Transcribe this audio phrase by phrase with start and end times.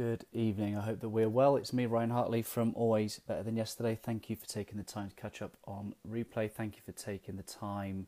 [0.00, 0.78] Good evening.
[0.78, 1.56] I hope that we're well.
[1.56, 3.98] It's me, Ryan Hartley from Always Better Than Yesterday.
[4.02, 6.50] Thank you for taking the time to catch up on replay.
[6.50, 8.06] Thank you for taking the time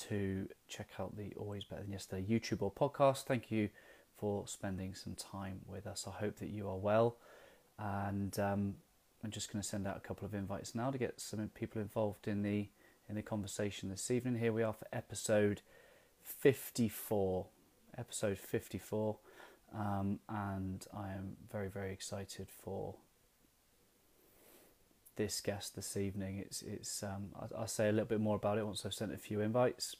[0.00, 3.24] to check out the Always Better Than Yesterday YouTube or podcast.
[3.24, 3.70] Thank you
[4.18, 6.06] for spending some time with us.
[6.06, 7.16] I hope that you are well.
[7.78, 8.74] And um,
[9.24, 11.80] I'm just going to send out a couple of invites now to get some people
[11.80, 12.68] involved in the
[13.08, 14.40] in the conversation this evening.
[14.40, 15.62] Here we are for episode
[16.22, 17.46] 54.
[17.96, 19.16] Episode 54.
[19.76, 22.96] Um, and I am very, very excited for
[25.16, 26.38] this guest this evening.
[26.38, 27.02] It's, it's.
[27.02, 29.40] Um, I, will say a little bit more about it once I've sent a few
[29.40, 29.96] invites.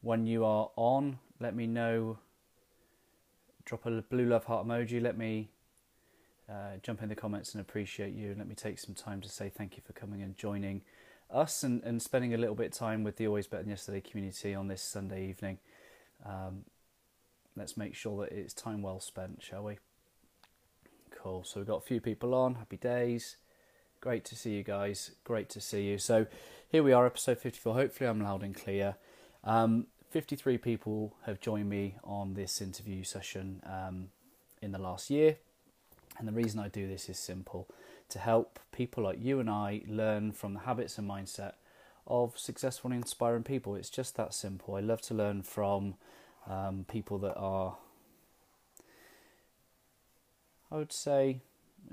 [0.00, 2.18] When you are on, let me know.
[3.64, 5.02] Drop a blue love heart emoji.
[5.02, 5.48] Let me
[6.48, 8.34] uh, jump in the comments and appreciate you.
[8.36, 10.82] Let me take some time to say thank you for coming and joining
[11.30, 14.02] us and, and spending a little bit of time with the Always Better Than Yesterday
[14.02, 15.58] community on this Sunday evening.
[16.24, 16.64] Um,
[17.56, 19.78] let's make sure that it's time well spent, shall we?
[21.10, 21.44] Cool.
[21.44, 22.56] So we've got a few people on.
[22.56, 23.36] Happy days.
[24.00, 25.12] Great to see you guys.
[25.24, 25.98] Great to see you.
[25.98, 26.26] So
[26.68, 27.74] here we are, episode 54.
[27.74, 28.96] Hopefully, I'm loud and clear.
[29.42, 34.08] Um, 53 people have joined me on this interview session um,
[34.60, 35.36] in the last year.
[36.18, 37.68] And the reason I do this is simple
[38.10, 41.54] to help people like you and I learn from the habits and mindset
[42.06, 43.74] of successful and inspiring people.
[43.74, 44.74] It's just that simple.
[44.74, 45.94] I love to learn from
[46.48, 47.76] um, people that are,
[50.70, 51.40] I would say,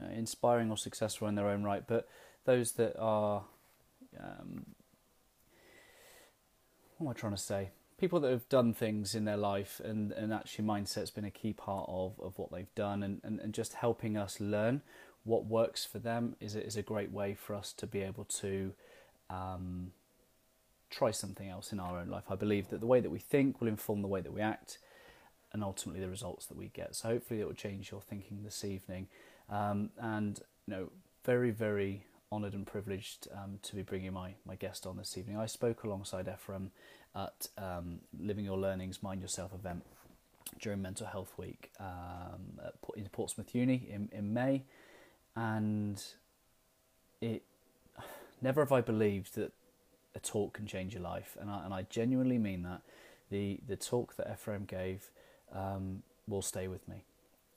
[0.02, 2.08] uh, inspiring or successful in their own right, but
[2.46, 3.44] those that are,
[4.20, 4.66] um,
[6.98, 7.70] what am I trying to say?
[7.98, 11.54] People that have done things in their life and, and actually mindset's been a key
[11.54, 14.82] part of, of what they've done and, and, and just helping us learn
[15.24, 18.74] what works for them is is a great way for us to be able to
[19.30, 19.92] um,
[20.92, 22.26] try something else in our own life.
[22.30, 24.78] I believe that the way that we think will inform the way that we act
[25.54, 26.96] and ultimately the results that we get.
[26.96, 29.08] So hopefully it will change your thinking this evening.
[29.50, 30.92] Um, and you know,
[31.26, 35.38] very, very honoured and privileged um, to be bringing my, my guest on this evening.
[35.38, 36.72] I spoke alongside Ephraim
[37.16, 39.84] at um, Living Your Learnings Mind Yourself event
[40.60, 44.64] during Mental Health Week um, at, in Portsmouth Uni in, in May.
[45.36, 46.02] And
[47.20, 47.44] it
[48.42, 49.52] never have I believed that
[50.16, 52.82] a talk can change your life, and I, and I genuinely mean that.
[53.30, 55.10] The the talk that Ephraim gave
[55.54, 57.04] um, will stay with me.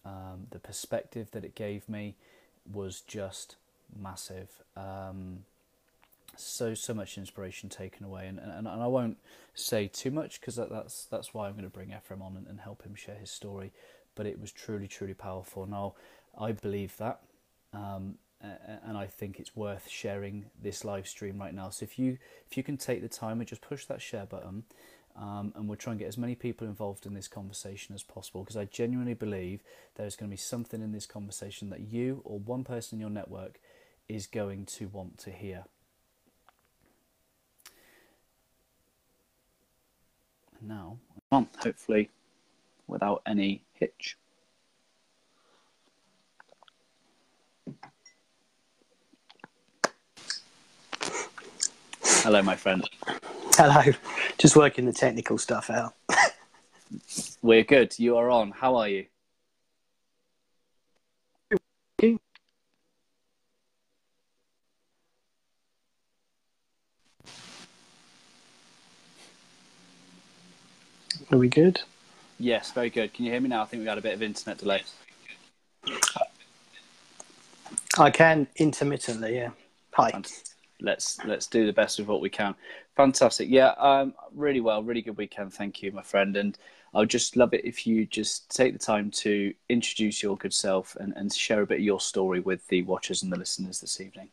[0.04, 2.14] Um, the perspective that it gave me
[2.70, 3.56] was just
[3.96, 4.50] massive.
[4.76, 5.44] Um,
[6.36, 9.18] so so much inspiration taken away, and and, and I won't
[9.54, 12.46] say too much because that, that's that's why I'm going to bring Ephraim on and,
[12.46, 13.72] and help him share his story.
[14.14, 15.66] But it was truly truly powerful.
[15.66, 15.94] Now
[16.38, 17.20] I believe that.
[17.72, 18.16] Um,
[18.86, 21.70] and I think it's worth sharing this live stream right now.
[21.70, 22.18] So if you
[22.50, 24.64] if you can take the time and just push that share button,
[25.16, 28.42] um, and we'll try and get as many people involved in this conversation as possible
[28.42, 29.62] because I genuinely believe
[29.94, 33.10] there's going to be something in this conversation that you or one person in your
[33.10, 33.60] network
[34.08, 35.64] is going to want to hear.
[40.60, 40.98] Now,
[41.30, 42.10] on hopefully
[42.86, 44.16] without any hitch.
[52.24, 52.88] Hello, my friend.
[53.54, 53.92] Hello.
[54.38, 55.92] Just working the technical stuff out.
[57.42, 57.98] We're good.
[57.98, 58.50] You are on.
[58.50, 59.04] How are you?
[71.30, 71.82] Are we good?
[72.38, 73.12] Yes, very good.
[73.12, 73.60] Can you hear me now?
[73.60, 74.82] I think we had a bit of internet delay.
[77.98, 79.50] I can intermittently, yeah.
[79.92, 80.22] Hi
[80.84, 82.54] let's let's do the best of what we can.
[82.96, 85.52] Fantastic, yeah, um, really well, really good weekend.
[85.52, 86.56] Thank you, my friend, and
[86.94, 90.96] I'd just love it if you just take the time to introduce your good self
[91.00, 94.00] and, and share a bit of your story with the watchers and the listeners this
[94.00, 94.28] evening.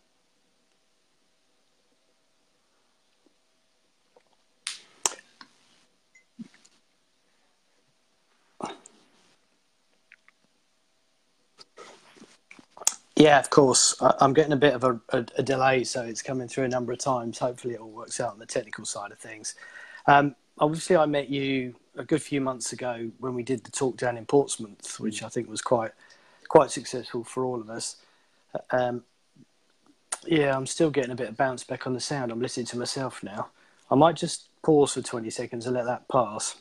[13.22, 13.94] Yeah, of course.
[14.02, 16.92] I'm getting a bit of a, a, a, delay, so it's coming through a number
[16.92, 17.38] of times.
[17.38, 19.54] Hopefully, it all works out on the technical side of things.
[20.08, 23.96] Um, obviously, I met you a good few months ago when we did the talk
[23.98, 25.92] down in Portsmouth, which I think was quite
[26.48, 27.98] quite successful for all of us.
[28.72, 29.04] Um,
[30.26, 32.32] yeah, I'm still getting a bit of bounce back on the sound.
[32.32, 33.50] I'm listening to myself now.
[33.92, 36.56] I might just pause for 20 seconds and let that pass.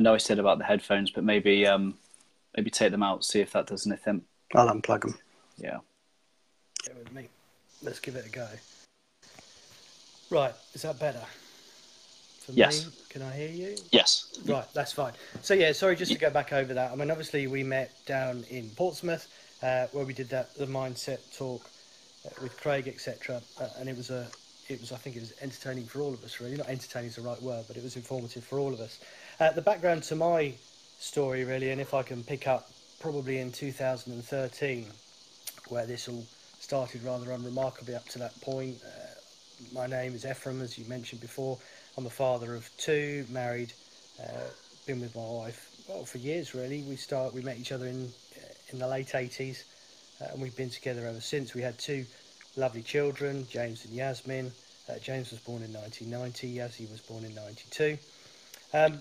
[0.00, 1.92] I know I said about the headphones, but maybe um,
[2.56, 4.22] maybe take them out, see if that does anything.
[4.54, 5.18] I'll unplug them.
[5.58, 5.80] Yeah.
[6.86, 7.28] Get with me.
[7.82, 8.48] let's give it a go.
[10.30, 11.20] Right, is that better?
[12.46, 12.86] For Yes.
[12.86, 13.76] me, can I hear you?
[13.92, 14.40] Yes.
[14.46, 15.12] Right, that's fine.
[15.42, 16.92] So yeah, sorry, just to go back over that.
[16.92, 19.28] I mean, obviously we met down in Portsmouth,
[19.62, 21.68] uh, where we did that the mindset talk
[22.24, 23.42] uh, with Craig, etc.
[23.60, 24.28] Uh, and it was a,
[24.70, 26.40] it was I think it was entertaining for all of us.
[26.40, 28.98] Really, not entertaining is the right word, but it was informative for all of us.
[29.40, 30.52] Uh, the background to my
[30.98, 32.68] story, really, and if I can pick up
[33.00, 34.86] probably in 2013,
[35.70, 36.26] where this all
[36.58, 38.76] started rather unremarkably up to that point.
[38.84, 39.14] Uh,
[39.72, 41.56] my name is Ephraim, as you mentioned before.
[41.96, 43.72] I'm a father of two, married,
[44.22, 44.50] uh,
[44.86, 46.82] been with my wife well for years really.
[46.82, 48.12] We start we met each other in
[48.72, 49.64] in the late 80s,
[50.20, 51.54] uh, and we've been together ever since.
[51.54, 52.04] We had two
[52.56, 54.52] lovely children, James and Yasmin.
[54.86, 56.56] Uh, James was born in 1990.
[56.56, 57.96] Yazzie was born in 92.
[58.74, 59.00] Um,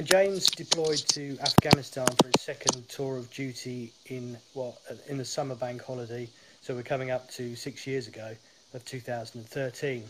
[0.00, 5.54] James deployed to Afghanistan for his second tour of duty in what in the summer
[5.54, 6.26] bank holiday.
[6.62, 8.34] So we're coming up to six years ago
[8.72, 10.04] of 2013.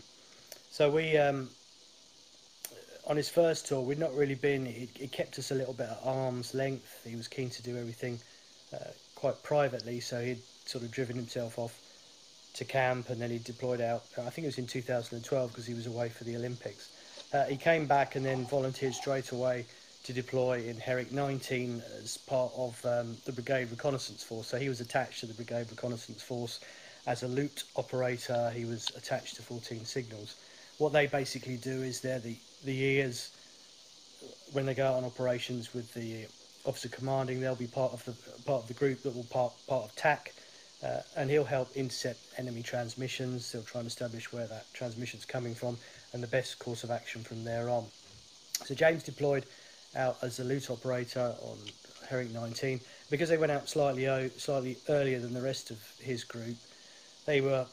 [0.71, 1.49] So we, um,
[3.05, 4.67] on his first tour, we'd not really been.
[4.67, 7.05] It, it kept us a little bit at arm's length.
[7.05, 8.19] He was keen to do everything
[8.73, 11.77] uh, quite privately, so he'd sort of driven himself off
[12.53, 14.05] to camp, and then he deployed out.
[14.17, 16.89] I think it was in 2012 because he was away for the Olympics.
[17.33, 19.65] Uh, he came back and then volunteered straight away
[20.03, 24.47] to deploy in Herrick 19 as part of um, the Brigade Reconnaissance Force.
[24.47, 26.59] So he was attached to the Brigade Reconnaissance Force
[27.07, 28.51] as a LEWT operator.
[28.53, 30.35] He was attached to 14 Signals.
[30.77, 32.35] What they basically do is they're the,
[32.65, 33.31] the ears
[34.51, 36.27] when they go out on operations with the
[36.65, 37.39] officer commanding.
[37.39, 38.13] They'll be part of the
[38.43, 40.33] part of the group that will part part of TAC.
[40.83, 43.53] Uh, and he'll help intercept enemy transmissions.
[43.53, 45.77] He'll try and establish where that transmission's coming from
[46.13, 47.85] and the best course of action from there on.
[48.65, 49.45] So James deployed
[49.95, 51.57] out as a LEWT operator on
[52.07, 52.79] Herrick 19
[53.09, 56.55] because they went out slightly slightly earlier than the rest of his group.
[57.25, 57.65] They were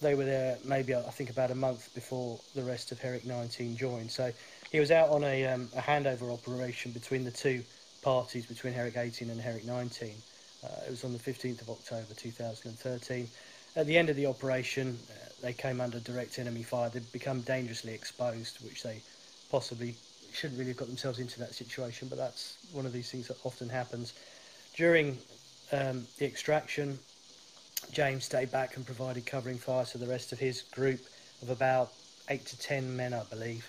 [0.00, 3.76] they were there maybe I think about a month before the rest of Herrick 19
[3.76, 4.10] joined.
[4.10, 4.32] So
[4.70, 7.62] he was out on a, um, a handover operation between the two
[8.02, 10.14] parties between Herrick 18 and Herrick 19.
[10.64, 13.28] Uh, it was on the 15th of October 2013.
[13.74, 16.90] At the end of the operation, uh, they came under direct enemy fire.
[16.90, 19.00] They'd become dangerously exposed, which they
[19.50, 19.94] possibly
[20.32, 23.36] shouldn't really have got themselves into that situation, but that's one of these things that
[23.44, 24.12] often happens.
[24.74, 25.18] During
[25.72, 26.98] um, the extraction,
[27.92, 31.00] James stayed back and provided covering fire, so the rest of his group
[31.42, 31.92] of about
[32.28, 33.66] eight to ten men, I believe,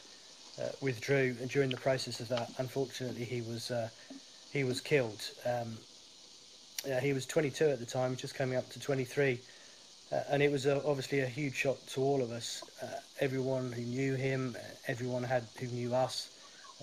[0.61, 1.35] uh, withdrew.
[1.39, 3.89] And during the process of that, unfortunately, he was uh,
[4.51, 5.21] he was killed.
[5.45, 5.77] Um,
[6.85, 9.39] yeah, he was 22 at the time, just coming up to 23,
[10.13, 12.63] uh, and it was a, obviously a huge shock to all of us.
[12.83, 16.29] Uh, everyone who knew him, uh, everyone had who knew us.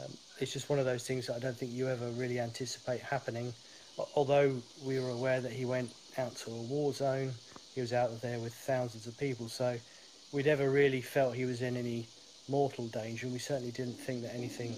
[0.02, 0.10] Um,
[0.40, 3.52] it's just one of those things that I don't think you ever really anticipate happening.
[4.16, 7.32] Although we were aware that he went out to a war zone,
[7.74, 9.76] he was out there with thousands of people, so
[10.32, 12.06] we'd never really felt he was in any
[12.48, 14.74] mortal danger, and we certainly didn't think that anything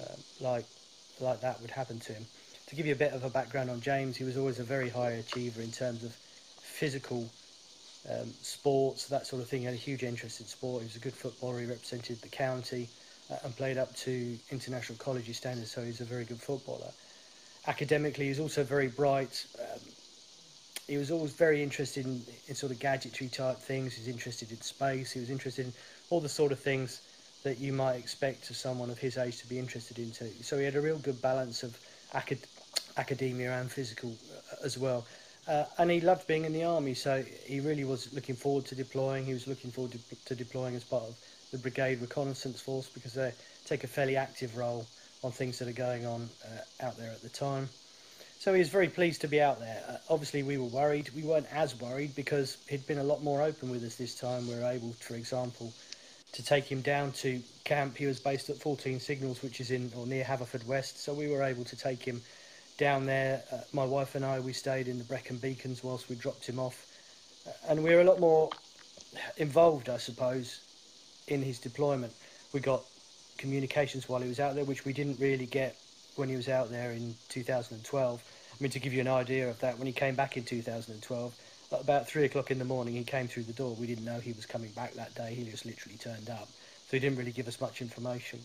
[0.00, 0.64] uh, like
[1.20, 2.26] like that would happen to him.
[2.66, 4.88] To give you a bit of a background on James, he was always a very
[4.88, 7.28] high achiever in terms of physical
[8.10, 9.60] um, sports, that sort of thing.
[9.60, 10.82] He had a huge interest in sport.
[10.82, 11.60] He was a good footballer.
[11.60, 12.88] He represented the county
[13.30, 16.90] uh, and played up to international college standards, so he's a very good footballer.
[17.66, 19.46] Academically, he's also very bright.
[19.60, 19.80] Um,
[20.88, 23.94] he was always very interested in, in sort of gadgetry type things.
[23.94, 25.12] He's interested in space.
[25.12, 25.72] He was interested in
[26.10, 27.00] all the sort of things
[27.44, 30.28] that you might expect of someone of his age to be interested into.
[30.42, 31.78] So he had a real good balance of
[32.14, 32.46] acad-
[32.96, 35.04] academia and physical uh, as well.
[35.48, 38.74] Uh, and he loved being in the army, so he really was looking forward to
[38.74, 39.24] deploying.
[39.24, 41.16] He was looking forward to, to deploying as part of
[41.50, 43.32] the Brigade Reconnaissance Force because they
[43.64, 44.86] take a fairly active role
[45.24, 47.68] on things that are going on uh, out there at the time.
[48.38, 49.82] So he was very pleased to be out there.
[49.88, 51.10] Uh, obviously, we were worried.
[51.14, 54.48] We weren't as worried because he'd been a lot more open with us this time.
[54.48, 55.72] We were able, for example,
[56.32, 57.96] to take him down to camp.
[57.96, 60.96] He was based at 14 Signals, which is in or near Haverfordwest.
[60.96, 62.20] So we were able to take him
[62.82, 63.44] down there.
[63.52, 66.58] Uh, my wife and I, we stayed in the Brecon Beacons whilst we dropped him
[66.58, 66.84] off,
[67.46, 68.50] uh, and we were a lot more
[69.36, 70.60] involved, I suppose,
[71.28, 72.12] in his deployment.
[72.52, 72.82] We got
[73.38, 75.76] communications while he was out there, which we didn't really get
[76.16, 78.22] when he was out there in 2012.
[78.50, 81.34] I mean, to give you an idea of that, when he came back in 2012,
[81.70, 83.76] about three o'clock in the morning, he came through the door.
[83.78, 85.34] We didn't know he was coming back that day.
[85.34, 88.40] He just literally turned up, so he didn't really give us much information.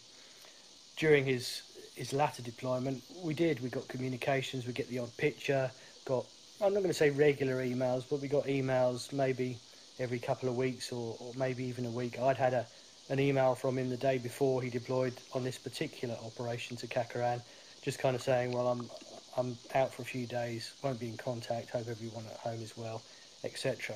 [0.95, 1.63] During his
[1.97, 3.59] his latter deployment, we did.
[3.59, 4.67] We got communications.
[4.67, 5.71] We get the odd picture.
[6.05, 6.25] Got
[6.61, 9.57] I'm not going to say regular emails, but we got emails maybe
[9.99, 12.19] every couple of weeks or, or maybe even a week.
[12.19, 12.65] I'd had a
[13.09, 17.41] an email from him the day before he deployed on this particular operation to Kakaran,
[17.81, 18.89] just kind of saying, "Well, I'm
[19.35, 20.73] I'm out for a few days.
[20.83, 21.71] Won't be in contact.
[21.71, 23.01] Hope everyone at home is well,
[23.43, 23.95] etc."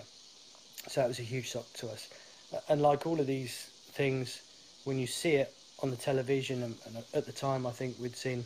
[0.87, 2.09] So it was a huge shock to us.
[2.67, 4.41] And like all of these things,
[4.85, 8.15] when you see it on the television, and, and at the time, I think we'd
[8.15, 8.45] seen,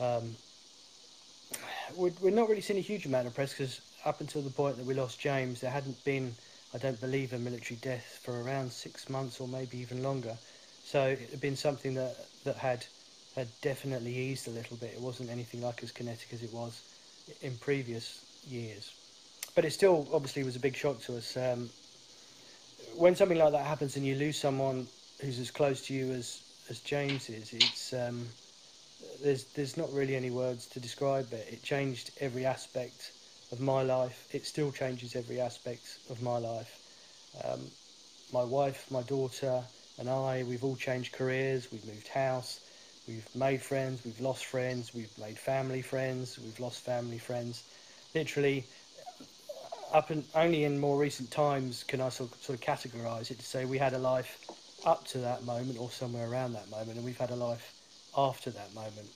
[0.00, 0.36] um,
[1.96, 4.76] we'd, we'd not really seen a huge amount of press because up until the point
[4.76, 6.34] that we lost James, there hadn't been,
[6.74, 10.36] I don't believe, a military death for around six months or maybe even longer.
[10.84, 12.84] So it had been something that, that had
[13.36, 14.94] had definitely eased a little bit.
[14.94, 16.80] It wasn't anything like as kinetic as it was
[17.42, 18.94] in previous years.
[19.54, 21.36] But it still obviously was a big shock to us.
[21.36, 21.68] Um,
[22.96, 24.86] when something like that happens and you lose someone
[25.20, 28.26] who's as close to you as, as James is, it's um,
[29.22, 31.48] there's there's not really any words to describe it.
[31.50, 33.12] It changed every aspect
[33.52, 34.28] of my life.
[34.32, 36.80] It still changes every aspect of my life.
[37.44, 37.60] Um,
[38.32, 39.62] my wife, my daughter,
[39.98, 41.68] and I, we've all changed careers.
[41.70, 42.60] We've moved house.
[43.06, 44.04] We've made friends.
[44.04, 44.92] We've lost friends.
[44.94, 46.38] We've made family friends.
[46.38, 47.62] We've lost family friends.
[48.14, 48.64] Literally,
[49.92, 53.38] up and only in more recent times can I sort of, sort of categorise it
[53.38, 54.44] to say we had a life
[54.86, 57.74] up to that moment or somewhere around that moment, and we've had a life
[58.16, 59.08] after that moment.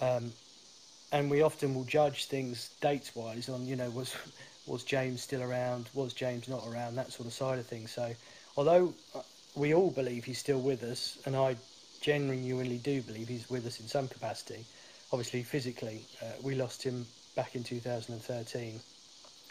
[0.00, 0.32] Um,
[1.12, 4.14] and we often will judge things dates wise on you know was
[4.66, 8.14] was James still around was James not around that sort of side of things so
[8.56, 9.20] although uh,
[9.54, 11.56] we all believe he's still with us and I
[12.00, 14.64] genuinely do believe he's with us in some capacity
[15.12, 18.80] obviously physically uh, we lost him back in 2013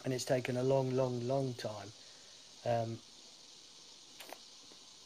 [0.05, 1.91] and it's taken a long long long time
[2.65, 2.97] um,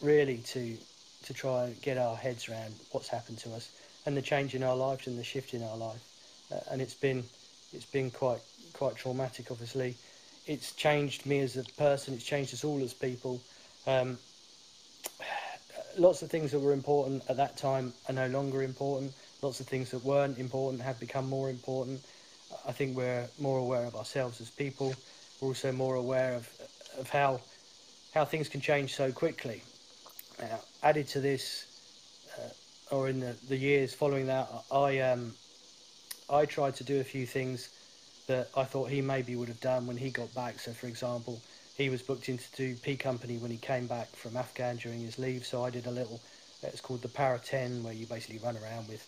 [0.03, 0.77] really to
[1.25, 3.71] to try and get our heads around what's happened to us
[4.05, 6.03] and the change in our lives and the shift in our life
[6.51, 7.23] uh, and it's been
[7.73, 8.41] it's been quite
[8.73, 9.51] quite traumatic.
[9.51, 9.95] Obviously,
[10.45, 12.13] it's changed me as a person.
[12.13, 13.41] It's changed us all as people.
[13.87, 14.17] Um,
[15.97, 19.13] lots of things that were important at that time are no longer important.
[19.41, 22.01] Lots of things that weren't important have become more important.
[22.67, 24.93] I think we're more aware of ourselves as people.
[25.39, 26.49] We're also more aware of
[26.99, 27.41] of how
[28.13, 29.63] how things can change so quickly.
[30.39, 31.65] Now, added to this,
[32.37, 35.33] uh, or in the, the years following that, I um,
[36.29, 37.69] I tried to do a few things
[38.27, 40.59] that I thought he maybe would have done when he got back.
[40.59, 41.41] So, for example,
[41.75, 45.19] he was booked into do P Company when he came back from Afghan during his
[45.19, 45.45] leave.
[45.45, 46.21] So I did a little,
[46.61, 49.05] it's called the Para 10, where you basically run around with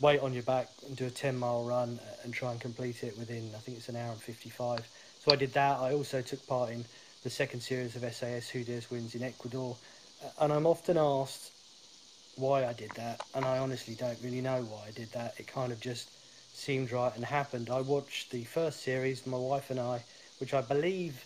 [0.00, 3.18] weight on your back and do a 10 mile run and try and complete it
[3.18, 4.86] within, I think it's an hour and 55.
[5.24, 5.78] So I did that.
[5.78, 6.84] I also took part in
[7.24, 9.76] the second series of SAS Who Dares Wins in Ecuador.
[10.40, 11.50] And I'm often asked
[12.36, 15.34] why I did that, and I honestly don't really know why I did that.
[15.38, 16.08] It kind of just
[16.54, 17.70] seemed right and happened.
[17.70, 20.04] I watched the first series, my wife and I,
[20.38, 21.24] which I believe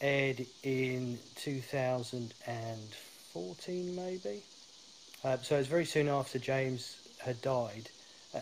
[0.00, 4.42] aired in 2014 maybe.
[5.24, 7.90] Uh, so it was very soon after James had died,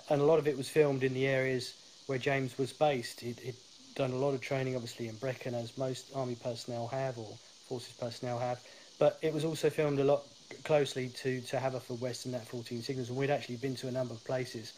[0.09, 1.75] and a lot of it was filmed in the areas
[2.07, 3.21] where James was based.
[3.21, 3.55] He'd, he'd
[3.95, 7.33] done a lot of training, obviously, in Brecon, as most army personnel have or
[7.69, 8.61] forces personnel have,
[8.99, 10.23] but it was also filmed a lot
[10.63, 14.15] closely to, to Haverfordwest and that 14 signals, and we'd actually been to a number
[14.15, 14.73] of places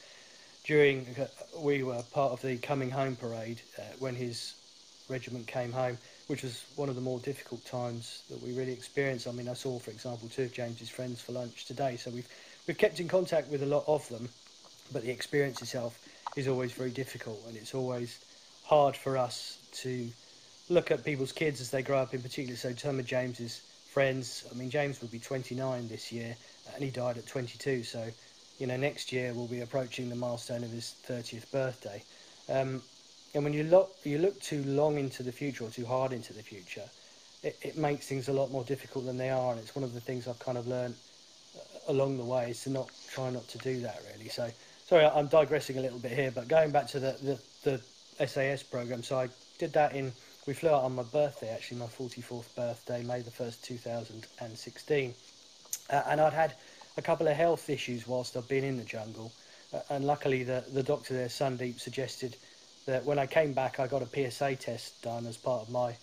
[0.67, 1.27] during uh,
[1.61, 4.55] we were part of the coming home parade uh, when his
[5.09, 5.97] regiment came home,
[6.27, 9.29] which was one of the more difficult times that we really experienced.
[9.29, 12.29] I mean, I saw, for example, two of James's friends for lunch today, so we've
[12.67, 14.29] we've kept in contact with a lot of them,
[14.93, 16.01] but the experience itself
[16.37, 18.19] is always very difficult, and it's always
[18.65, 20.09] hard for us to
[20.69, 22.13] look at people's kids as they grow up.
[22.13, 23.63] In particular, so some of James's
[23.97, 24.45] friends.
[24.51, 26.37] I mean, James will be 29 this year,
[26.75, 28.07] and he died at 22, so
[28.59, 32.03] you know, next year we'll be approaching the milestone of his 30th birthday.
[32.51, 32.83] Um,
[33.35, 36.35] and when you look, you look too long into the future or too hard into
[36.35, 36.85] the future,
[37.43, 39.53] it, it makes things a lot more difficult than they are.
[39.53, 40.95] And it's one of the things I've kind of learned
[41.57, 44.29] uh, along the way is to not try not to do that really.
[44.29, 44.51] So,
[44.87, 47.81] sorry, I'm digressing a little bit here, but going back to the, the,
[48.19, 50.13] the SAS program, so I did that in,
[50.47, 55.15] we flew out on my birthday, actually, my 44th birthday, May the 1st, 2016.
[55.91, 56.55] Uh, and I'd had
[56.97, 59.33] a couple of health issues whilst I'd been in the jungle.
[59.75, 62.37] Uh, and luckily, the, the doctor there, Sandeep, suggested
[62.87, 65.97] that when I came back, I got a PSA test done as part of my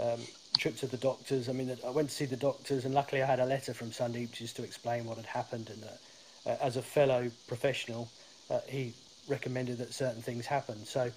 [0.00, 0.20] um,
[0.56, 1.50] trip to the doctors.
[1.50, 3.90] I mean, I went to see the doctors, and luckily, I had a letter from
[3.90, 5.68] Sandeep just to explain what had happened.
[5.68, 5.98] And that,
[6.46, 8.08] uh, as a fellow professional,
[8.48, 8.94] uh, he
[9.28, 10.86] recommended that certain things happen.
[10.86, 11.10] So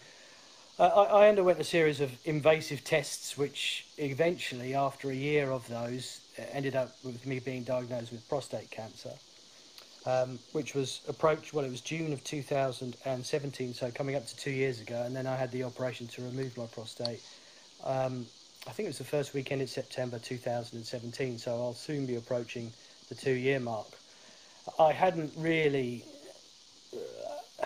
[0.79, 6.21] I, I underwent a series of invasive tests, which eventually, after a year of those,
[6.51, 9.13] ended up with me being diagnosed with prostate cancer,
[10.05, 14.51] um, which was approached, well, it was June of 2017, so coming up to two
[14.51, 17.21] years ago, and then I had the operation to remove my prostate.
[17.83, 18.27] Um,
[18.67, 22.71] I think it was the first weekend in September 2017, so I'll soon be approaching
[23.09, 23.87] the two year mark.
[24.77, 26.03] I hadn't really,
[26.93, 27.65] uh,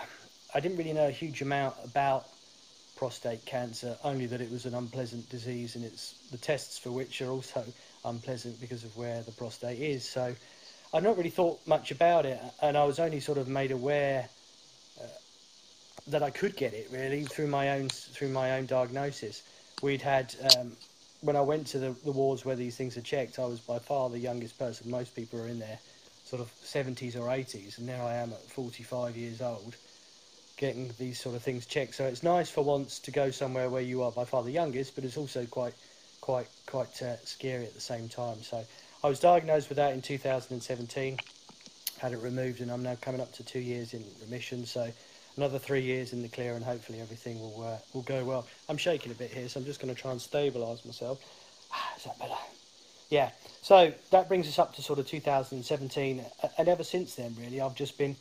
[0.54, 2.26] I didn't really know a huge amount about
[3.02, 7.20] prostate cancer, only that it was an unpleasant disease and it's the tests for which
[7.20, 7.64] are also
[8.04, 10.08] unpleasant because of where the prostate is.
[10.08, 10.32] So
[10.94, 14.28] I'd not really thought much about it, and I was only sort of made aware
[15.00, 15.06] uh,
[16.06, 19.42] that I could get it really through my own through my own diagnosis.
[19.82, 20.70] We'd had um,
[21.22, 23.80] when I went to the, the wards where these things are checked, I was by
[23.80, 24.88] far the youngest person.
[24.88, 25.80] Most people are in their
[26.24, 29.74] sort of 70s or 80s, and there I am at 45 years old
[30.62, 31.96] getting these sort of things checked.
[31.96, 34.94] So it's nice for once to go somewhere where you are by far the youngest,
[34.94, 35.74] but it's also quite,
[36.20, 38.40] quite, quite uh, scary at the same time.
[38.42, 38.64] So
[39.02, 41.18] I was diagnosed with that in 2017,
[41.98, 44.64] had it removed, and I'm now coming up to two years in remission.
[44.64, 44.88] So
[45.36, 48.46] another three years in the clear, and hopefully everything will uh, will go well.
[48.68, 51.18] I'm shaking a bit here, so I'm just going to try and stabilise myself.
[51.96, 52.38] Is that better?
[53.10, 53.30] Yeah.
[53.62, 56.24] So that brings us up to sort of 2017,
[56.56, 58.14] and ever since then, really, I've just been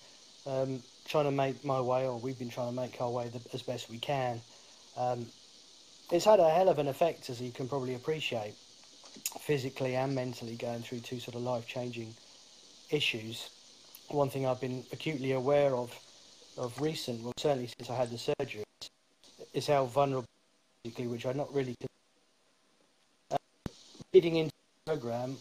[0.47, 3.41] um, trying to make my way, or we've been trying to make our way the,
[3.53, 4.39] as best we can.
[4.97, 5.25] Um,
[6.09, 8.53] it's had a hell of an effect, as you can probably appreciate,
[9.41, 12.13] physically and mentally, going through two sort of life changing
[12.89, 13.49] issues.
[14.07, 15.93] One thing I've been acutely aware of,
[16.57, 18.63] of recent, well, certainly since I had the surgery,
[19.53, 20.27] is how vulnerable,
[20.83, 21.75] physically, which I'm not really.
[23.29, 23.37] Uh,
[24.13, 24.51] leading into
[24.85, 25.35] the program,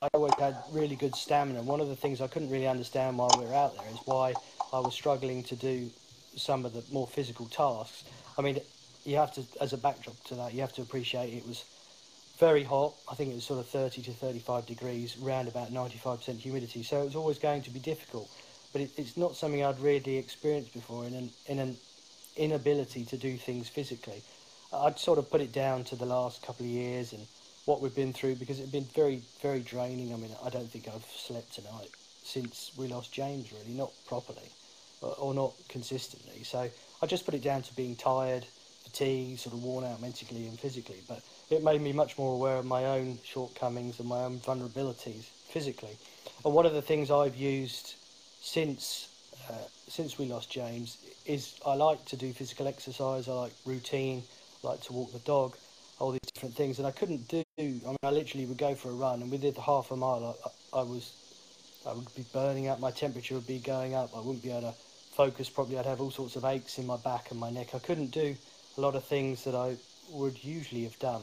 [0.00, 1.62] I always had really good stamina.
[1.62, 4.32] One of the things I couldn't really understand while we were out there is why
[4.72, 5.90] I was struggling to do
[6.34, 8.04] some of the more physical tasks.
[8.38, 8.58] I mean,
[9.04, 11.64] you have to, as a backdrop to that, you have to appreciate it was
[12.38, 12.94] very hot.
[13.10, 16.82] I think it was sort of 30 to 35 degrees, round about 95% humidity.
[16.82, 18.30] So it was always going to be difficult.
[18.72, 21.76] But it, it's not something I'd really experienced before in an, in an
[22.38, 24.22] inability to do things physically.
[24.72, 27.26] I'd sort of put it down to the last couple of years and
[27.66, 30.14] what we've been through because it's been very, very draining.
[30.14, 31.90] I mean, I don't think I've slept tonight
[32.24, 34.48] since we lost James, really, not properly
[35.02, 36.42] or not consistently.
[36.44, 36.68] So
[37.02, 38.46] I just put it down to being tired,
[38.84, 41.00] fatigued, sort of worn out mentally and physically.
[41.08, 45.24] But it made me much more aware of my own shortcomings and my own vulnerabilities
[45.50, 45.96] physically.
[46.44, 47.94] And one of the things I've used
[48.40, 49.08] since
[49.50, 49.54] uh,
[49.88, 53.28] since we lost James is I like to do physical exercise.
[53.28, 54.22] I like routine.
[54.62, 55.56] I like to walk the dog.
[55.98, 57.42] All these different things, and I couldn't do.
[57.58, 60.36] I mean, I literally would go for a run, and within half a mile,
[60.74, 61.12] I, I was
[61.86, 62.80] I would be burning up.
[62.80, 64.10] My temperature would be going up.
[64.16, 64.74] I wouldn't be able to
[65.12, 65.78] focus properly.
[65.78, 67.74] I'd have all sorts of aches in my back and my neck.
[67.74, 68.34] I couldn't do
[68.76, 69.76] a lot of things that I
[70.10, 71.22] would usually have done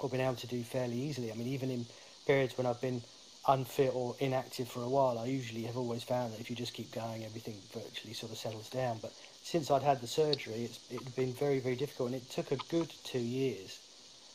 [0.00, 1.30] or been able to do fairly easily.
[1.30, 1.86] I mean, even in
[2.26, 3.02] periods when I've been
[3.46, 6.74] unfit or inactive for a while, I usually have always found that if you just
[6.74, 8.98] keep going, everything virtually sort of settles down.
[9.00, 12.50] But since I'd had the surgery, it's it's been very, very difficult, and it took
[12.50, 13.78] a good two years,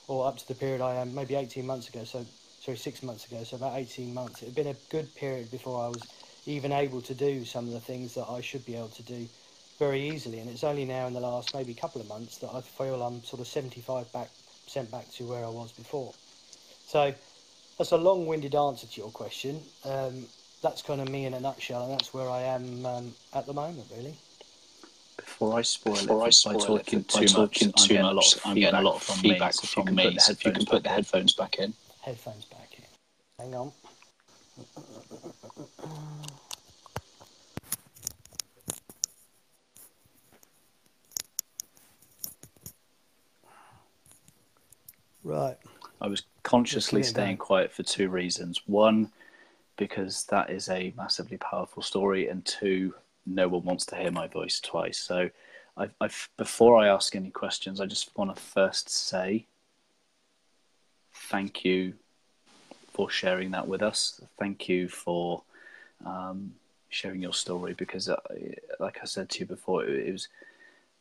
[0.07, 2.25] or up to the period I am, maybe 18 months ago, so
[2.61, 4.41] sorry, six months ago, so about 18 months.
[4.41, 6.03] It had been a good period before I was
[6.49, 9.27] even able to do some of the things that I should be able to do
[9.77, 10.39] very easily.
[10.39, 13.23] And it's only now in the last maybe couple of months that I feel I'm
[13.23, 14.29] sort of 75 back,
[14.65, 16.13] percent back to where I was before.
[16.87, 17.13] So
[17.77, 19.61] that's a long-winded answer to your question.
[19.85, 20.25] Um,
[20.63, 23.53] that's kind of me in a nutshell, and that's where I am um, at the
[23.53, 24.15] moment, really.
[25.17, 28.11] Before I spoil Before it, I spoil by talking, it, too, much, I'm getting a
[28.11, 30.29] lot of I'm getting a lot of feedback from mates.
[30.29, 31.73] If you can put the headphones back in.
[32.01, 33.45] Headphones back in.
[33.45, 33.71] Hang on.
[45.23, 45.57] Right.
[46.01, 48.61] I was consciously staying quiet for two reasons.
[48.65, 49.11] One,
[49.77, 52.93] because that is a massively powerful story, and two,
[53.25, 54.97] no one wants to hear my voice twice.
[54.97, 55.29] So,
[55.77, 59.45] I've, I've, before I ask any questions, I just want to first say
[61.13, 61.93] thank you
[62.91, 64.21] for sharing that with us.
[64.37, 65.41] Thank you for
[66.05, 66.53] um,
[66.89, 68.17] sharing your story because, uh,
[68.79, 70.27] like I said to you before, it, it was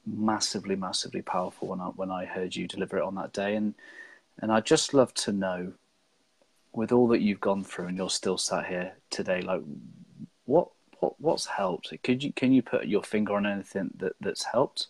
[0.06, 3.74] massively, massively powerful when I when I heard you deliver it on that day, and
[4.40, 5.72] and I'd just love to know,
[6.72, 9.62] with all that you've gone through, and you're still sat here today, like
[10.44, 10.68] what
[11.00, 11.92] what what's helped?
[12.02, 14.88] Could you can you put your finger on anything that that's helped?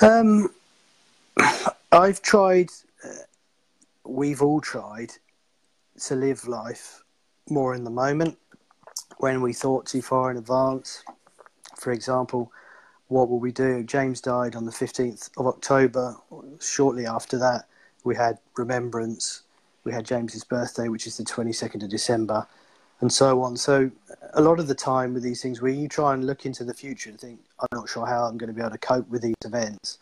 [0.00, 0.50] Um,
[1.92, 2.70] I've tried.
[3.04, 3.24] Uh,
[4.04, 5.12] we've all tried
[6.06, 7.02] to live life
[7.48, 8.38] more in the moment
[9.18, 11.02] when we thought too far in advance.
[11.78, 12.52] For example,
[13.10, 13.82] what will we do?
[13.82, 16.16] James died on the 15th of October.
[16.60, 17.66] Shortly after that,
[18.04, 19.42] we had Remembrance.
[19.82, 22.46] We had James's birthday, which is the 22nd of December,
[23.00, 23.56] and so on.
[23.56, 23.90] So,
[24.34, 26.72] a lot of the time with these things, where you try and look into the
[26.72, 29.22] future and think, I'm not sure how I'm going to be able to cope with
[29.22, 29.98] these events.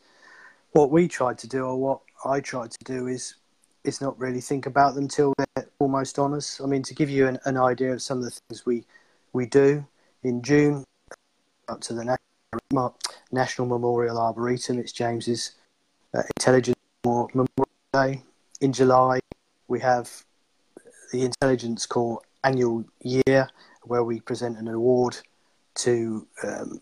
[0.72, 3.36] What we tried to do, or what I tried to do, is
[3.84, 6.60] is not really think about them till they're almost on us.
[6.60, 8.84] I mean, to give you an, an idea of some of the things we
[9.32, 9.86] we do
[10.24, 10.84] in June,
[11.68, 12.04] up to the
[13.30, 14.78] National Memorial Arboretum.
[14.78, 15.52] It's James's
[16.14, 17.48] uh, Intelligence Memorial
[17.92, 18.22] Day.
[18.60, 19.20] In July,
[19.68, 20.10] we have
[21.12, 23.48] the Intelligence Corps annual year
[23.84, 25.18] where we present an award
[25.74, 26.80] to um,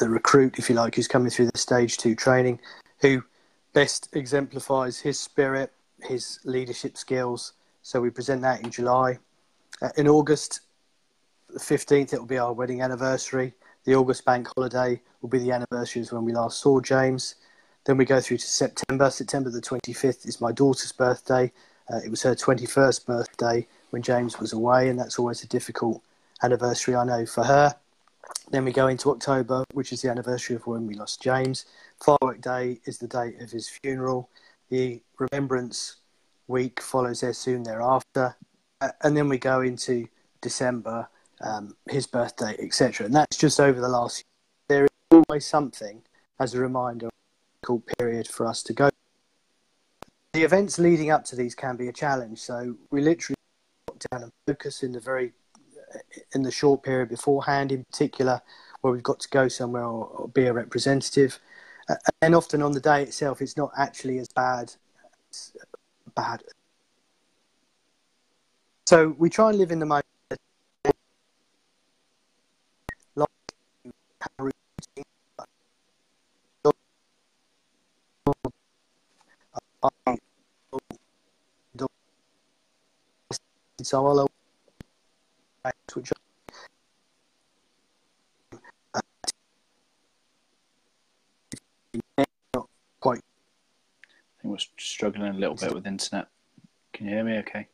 [0.00, 2.60] the recruit, if you like, who's coming through the stage two training,
[3.00, 3.22] who
[3.72, 7.54] best exemplifies his spirit, his leadership skills.
[7.82, 9.18] So we present that in July.
[9.80, 10.60] Uh, in August,
[11.48, 13.54] the 15th, it will be our wedding anniversary.
[13.84, 17.34] The August bank holiday will be the anniversary of when we last saw James.
[17.84, 19.10] Then we go through to September.
[19.10, 21.50] September the 25th is my daughter's birthday.
[21.92, 26.00] Uh, it was her 21st birthday when James was away, and that's always a difficult
[26.42, 27.74] anniversary, I know, for her.
[28.50, 31.66] Then we go into October, which is the anniversary of when we lost James.
[32.04, 34.28] Firework Day is the date of his funeral.
[34.68, 35.96] The Remembrance
[36.46, 38.36] Week follows there soon thereafter.
[38.80, 40.06] Uh, and then we go into
[40.40, 41.08] December,
[41.42, 43.06] um, his birthday, etc.
[43.06, 44.18] And that's just over the last
[44.68, 44.78] year.
[44.78, 46.02] There is always something
[46.38, 47.08] as a reminder
[47.68, 48.90] a period for us to go.
[50.32, 52.38] The events leading up to these can be a challenge.
[52.40, 53.36] So we literally
[53.88, 55.32] lock down and focus in the very
[56.34, 58.40] in the short period beforehand, in particular,
[58.80, 61.38] where we've got to go somewhere or, or be a representative.
[61.88, 64.72] Uh, and often on the day itself, it's not actually as bad.
[65.30, 65.52] As
[66.14, 66.42] bad.
[68.86, 70.06] So we try and live in the moment.
[83.92, 84.26] So I'll
[85.94, 86.10] which
[93.00, 93.18] quite.
[93.18, 96.28] I think we're struggling a little bit with internet.
[96.94, 97.36] Can you hear me?
[97.40, 97.68] Okay.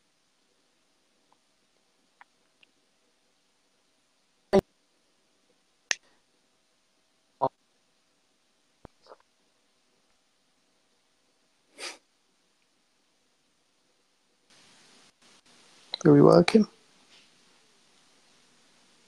[16.09, 16.65] Are we working?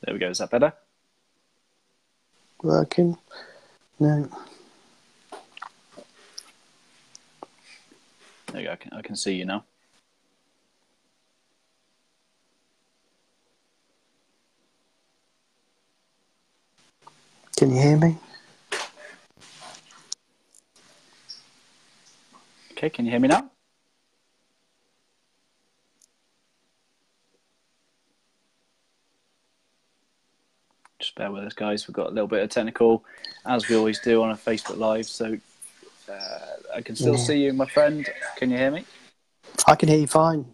[0.01, 0.29] There we go.
[0.29, 0.71] Is that better?
[2.61, 3.17] Working?
[3.99, 4.29] No.
[8.51, 8.71] There you go.
[8.71, 9.63] I can, I can see you now.
[17.57, 18.17] Can you hear me?
[22.73, 23.50] Okay, can you hear me now?
[31.11, 31.89] Just bear with us, guys.
[31.89, 33.03] We've got a little bit of technical,
[33.45, 35.05] as we always do on a Facebook Live.
[35.07, 35.37] So
[36.09, 36.39] uh,
[36.73, 37.23] I can still yeah.
[37.23, 38.07] see you, my friend.
[38.37, 38.85] Can you hear me?
[39.67, 40.45] I can hear you fine.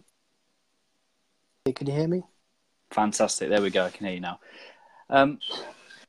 [1.72, 2.24] Can you hear me?
[2.90, 3.50] Fantastic.
[3.50, 3.84] There we go.
[3.84, 4.40] I can hear you now.
[5.08, 5.38] Um,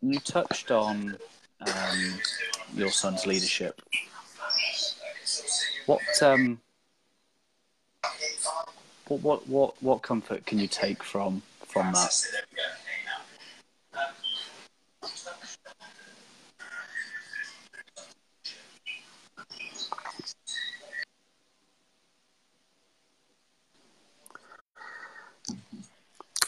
[0.02, 1.16] you touched on
[1.62, 2.14] um,
[2.74, 3.80] your son's leadership.
[5.86, 6.60] What, um,
[9.10, 12.26] what, what, what, what comfort can you take from from that?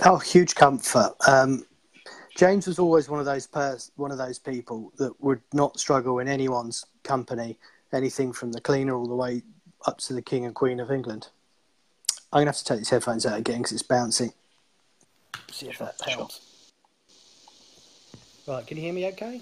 [0.03, 1.15] Oh, huge comfort.
[1.27, 1.63] Um,
[2.35, 6.19] James was always one of those pers- one of those people that would not struggle
[6.19, 7.57] in anyone's company,
[7.93, 9.43] anything from the cleaner all the way
[9.85, 11.27] up to the King and Queen of England.
[12.33, 14.33] I'm gonna have to take these headphones out again because it's bouncing.
[15.51, 16.41] See if that helps.
[18.47, 19.07] Right, can you hear me?
[19.09, 19.41] Okay.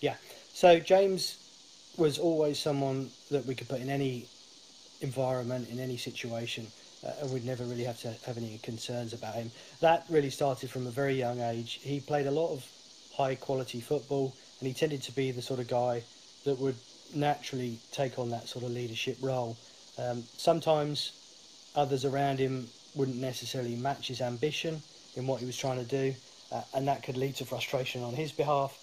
[0.00, 0.16] Yeah.
[0.52, 1.38] So James
[1.96, 4.26] was always someone that we could put in any
[5.00, 6.66] environment, in any situation
[7.20, 9.50] and we'd never really have to have any concerns about him.
[9.80, 11.80] That really started from a very young age.
[11.82, 12.66] He played a lot of
[13.16, 16.02] high quality football, and he tended to be the sort of guy
[16.44, 16.76] that would
[17.14, 19.56] naturally take on that sort of leadership role.
[19.98, 21.12] Um, sometimes
[21.74, 24.82] others around him wouldn't necessarily match his ambition
[25.14, 26.14] in what he was trying to do,
[26.52, 28.78] uh, and that could lead to frustration on his behalf.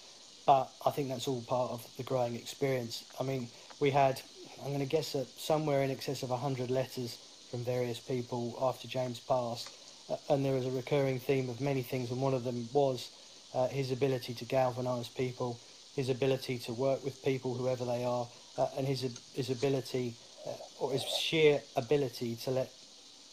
[0.46, 3.04] But I think that's all part of the growing experience.
[3.18, 3.48] I mean,
[3.80, 4.20] we had,
[4.60, 7.18] I'm going to guess that somewhere in excess of 100 letters
[7.54, 9.70] from various people after James passed,
[10.10, 13.12] uh, and there was a recurring theme of many things, and one of them was
[13.54, 15.56] uh, his ability to galvanise people,
[15.94, 18.26] his ability to work with people, whoever they are,
[18.58, 19.02] uh, and his
[19.36, 20.14] his ability
[20.44, 22.72] uh, or his sheer ability to let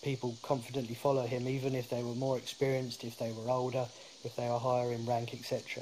[0.04, 3.88] people confidently follow him, even if they were more experienced, if they were older,
[4.24, 5.82] if they were higher in rank, etc.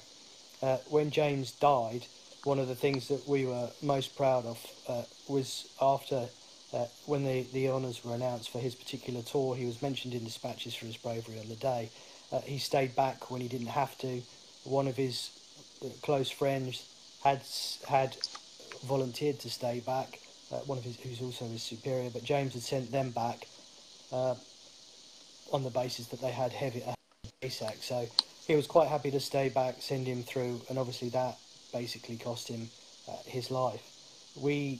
[0.61, 2.05] Uh, when James died,
[2.45, 6.29] one of the things that we were most proud of uh, was after
[6.73, 10.23] uh, when the, the honours were announced for his particular tour, he was mentioned in
[10.23, 11.89] dispatches for his bravery on the day.
[12.31, 14.21] Uh, he stayed back when he didn't have to.
[14.63, 15.31] one of his
[16.01, 16.85] close friends
[17.23, 17.41] had
[17.87, 18.15] had
[18.85, 20.19] volunteered to stay back.
[20.51, 23.47] Uh, one of his, who's also his superior, but James had sent them back
[24.11, 24.35] uh,
[25.53, 26.93] on the basis that they had heavy uh,
[27.43, 27.81] ASAC.
[27.81, 28.07] So
[28.47, 31.37] he was quite happy to stay back, send him through, and obviously that
[31.71, 32.69] basically cost him
[33.07, 33.81] uh, his life.
[34.35, 34.79] We,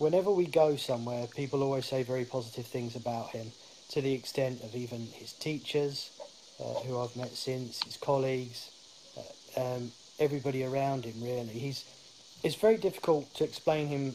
[0.00, 3.52] whenever we go somewhere, people always say very positive things about him,
[3.90, 6.10] to the extent of even his teachers,
[6.58, 8.70] uh, who I've met since, his colleagues,
[9.18, 11.22] uh, um, everybody around him.
[11.22, 11.84] Really, he's.
[12.42, 14.14] It's very difficult to explain him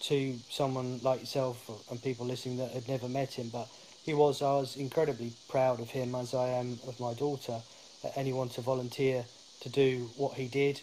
[0.00, 3.68] to someone like yourself and people listening that had never met him, but
[4.02, 4.42] he was.
[4.42, 7.60] I was incredibly proud of him, as I am of my daughter.
[8.16, 9.24] anyone to volunteer
[9.60, 10.80] to do what he did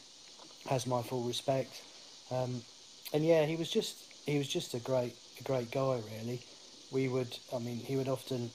[0.69, 1.81] has my full respect.
[2.31, 2.61] Um,
[3.11, 5.99] and yeah, he was just he was just a great a great guy.
[6.13, 6.41] Really,
[6.91, 7.37] we would.
[7.53, 8.51] I mean, he would often.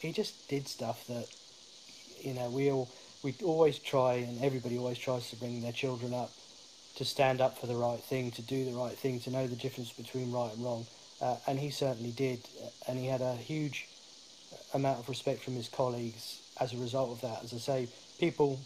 [0.00, 1.26] He just did stuff that,
[2.20, 2.88] you know, we all
[3.22, 6.30] we always try, and everybody always tries to bring their children up
[6.96, 9.56] to stand up for the right thing, to do the right thing, to know the
[9.56, 10.86] difference between right and wrong.
[11.20, 12.40] Uh, and he certainly did,
[12.86, 13.86] and he had a huge
[14.74, 17.42] amount of respect from his colleagues as a result of that.
[17.44, 17.88] As I say,
[18.18, 18.58] people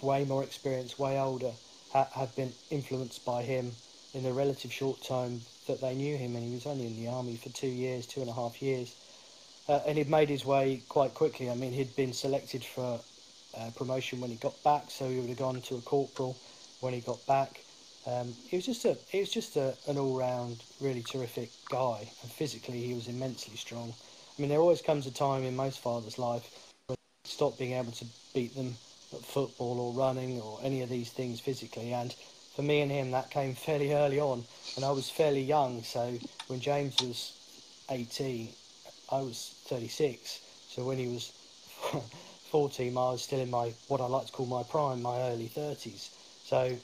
[0.00, 1.52] way more experienced, way older,
[1.92, 3.72] ha- have been influenced by him
[4.14, 7.08] in the relative short time that they knew him, and he was only in the
[7.08, 8.94] army for two years, two and a half years.
[9.68, 11.48] Uh, and he'd made his way quite quickly.
[11.50, 13.00] I mean, he'd been selected for
[13.56, 16.36] uh, promotion when he got back, so he would have gone to a corporal
[16.80, 17.60] when he got back.
[18.06, 22.00] Um, he was just a he was just a, an all round really terrific guy,
[22.22, 23.94] and physically he was immensely strong.
[24.36, 26.50] I mean, there always comes a time in most fathers' life
[26.86, 28.74] where they stop being able to beat them
[29.12, 32.14] at football or running or any of these things physically, and
[32.54, 34.44] for me and him that came fairly early on,
[34.76, 35.82] and I was fairly young.
[35.82, 37.32] So when James was
[37.90, 38.48] 18,
[39.10, 40.40] I was 36.
[40.68, 41.32] So when he was
[42.50, 45.50] 14, I was still in my what I like to call my prime, my early
[45.54, 46.08] 30s.
[46.44, 46.76] So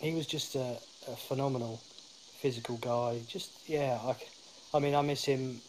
[0.00, 0.78] he was just a,
[1.08, 1.80] a phenomenal
[2.38, 3.20] physical guy.
[3.26, 4.14] Just yeah, I,
[4.76, 5.60] I mean I miss him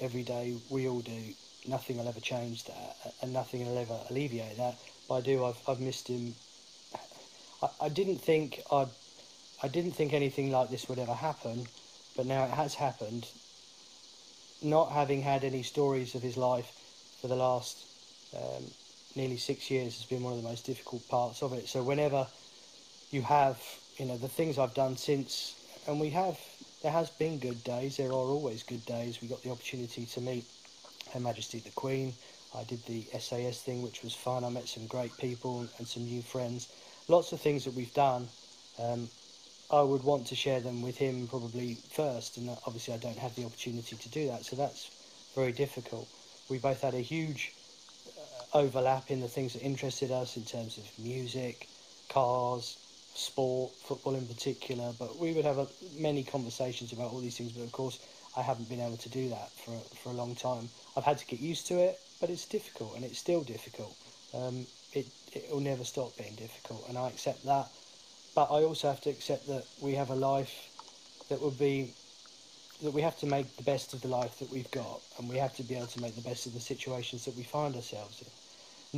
[0.00, 0.54] every day.
[0.68, 1.22] We all do.
[1.68, 4.76] Nothing will ever change that, and nothing will ever alleviate that.
[5.08, 5.44] But I do.
[5.44, 6.34] I've I've missed him.
[7.62, 8.88] I, I didn't think I'd.
[9.62, 11.66] I didn't think anything like this would ever happen,
[12.14, 13.26] but now it has happened.
[14.62, 16.70] Not having had any stories of his life
[17.20, 17.86] for the last
[18.36, 18.64] um,
[19.14, 21.68] nearly six years has been one of the most difficult parts of it.
[21.68, 22.26] So whenever
[23.10, 23.58] you have,
[23.96, 25.54] you know, the things I've done since,
[25.88, 26.38] and we have,
[26.82, 27.96] there has been good days.
[27.96, 29.22] There are always good days.
[29.22, 30.44] We got the opportunity to meet
[31.12, 32.12] Her Majesty the Queen.
[32.54, 34.44] I did the SAS thing, which was fun.
[34.44, 36.68] I met some great people and some new friends.
[37.08, 38.28] Lots of things that we've done.
[38.82, 39.08] Um,
[39.70, 43.34] I would want to share them with him probably first, and obviously I don't have
[43.34, 44.90] the opportunity to do that, so that's
[45.34, 46.08] very difficult.
[46.48, 47.52] We both had a huge
[48.16, 51.68] uh, overlap in the things that interested us in terms of music,
[52.08, 52.76] cars,
[53.14, 57.52] sport, football in particular, but we would have many conversations about all these things.
[57.52, 57.98] But of course,
[58.36, 60.68] I haven't been able to do that for for a long time.
[60.96, 63.96] I've had to get used to it, but it's difficult, and it's still difficult.
[64.34, 65.06] Um, it
[65.44, 67.68] it will never stop being difficult, and I accept that.
[68.34, 70.54] But I also have to accept that we have a life
[71.28, 71.92] that would be
[72.82, 75.38] that we have to make the best of the life that we've got, and we
[75.38, 78.20] have to be able to make the best of the situations that we find ourselves
[78.20, 78.28] in,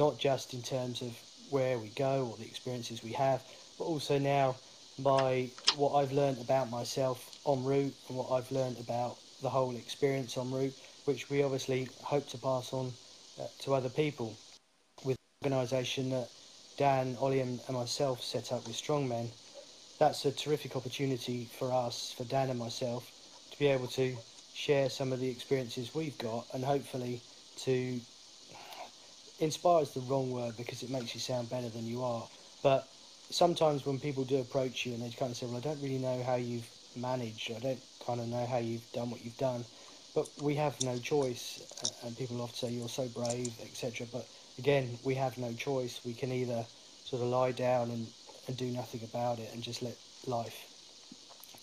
[0.01, 1.17] not just in terms of
[1.51, 3.41] where we go or the experiences we have,
[3.79, 4.57] but also now
[4.99, 9.77] by what I've learned about myself en route and what I've learned about the whole
[9.77, 10.75] experience en route,
[11.05, 12.93] which we obviously hope to pass on
[13.41, 14.37] uh, to other people.
[15.45, 16.29] Organisation that
[16.79, 19.31] Dan, Ollie, and, and myself set up with Strongmen,
[20.01, 23.09] that's a terrific opportunity for us, for Dan and myself,
[23.53, 24.17] to be able to
[24.53, 27.21] share some of the experiences we've got and hopefully
[27.59, 28.01] to
[29.39, 32.27] inspire is the wrong word because it makes you sound better than you are,
[32.65, 32.89] but
[33.31, 35.99] sometimes when people do approach you and they kind of say, "Well, I don't really
[35.99, 37.53] know how you've managed.
[37.53, 39.65] I don't kind of know how you've done what you've done,"
[40.17, 41.61] but we have no choice.
[42.03, 44.09] And people often say, "You're so brave," etc.
[44.11, 44.27] But
[44.59, 46.01] again, we have no choice.
[46.05, 46.65] We can either
[47.05, 48.07] sort of lie down and,
[48.47, 50.65] and do nothing about it and just let life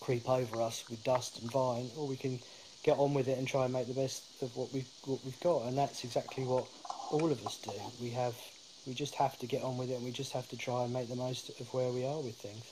[0.00, 2.38] creep over us with dust and vine, or we can
[2.82, 5.40] get on with it and try and make the best of what we've what we've
[5.40, 5.62] got.
[5.66, 6.66] And that's exactly what
[7.10, 7.72] all of us do.
[8.00, 8.34] We have
[8.86, 10.92] we just have to get on with it and we just have to try and
[10.92, 12.64] make the most of where we are with things.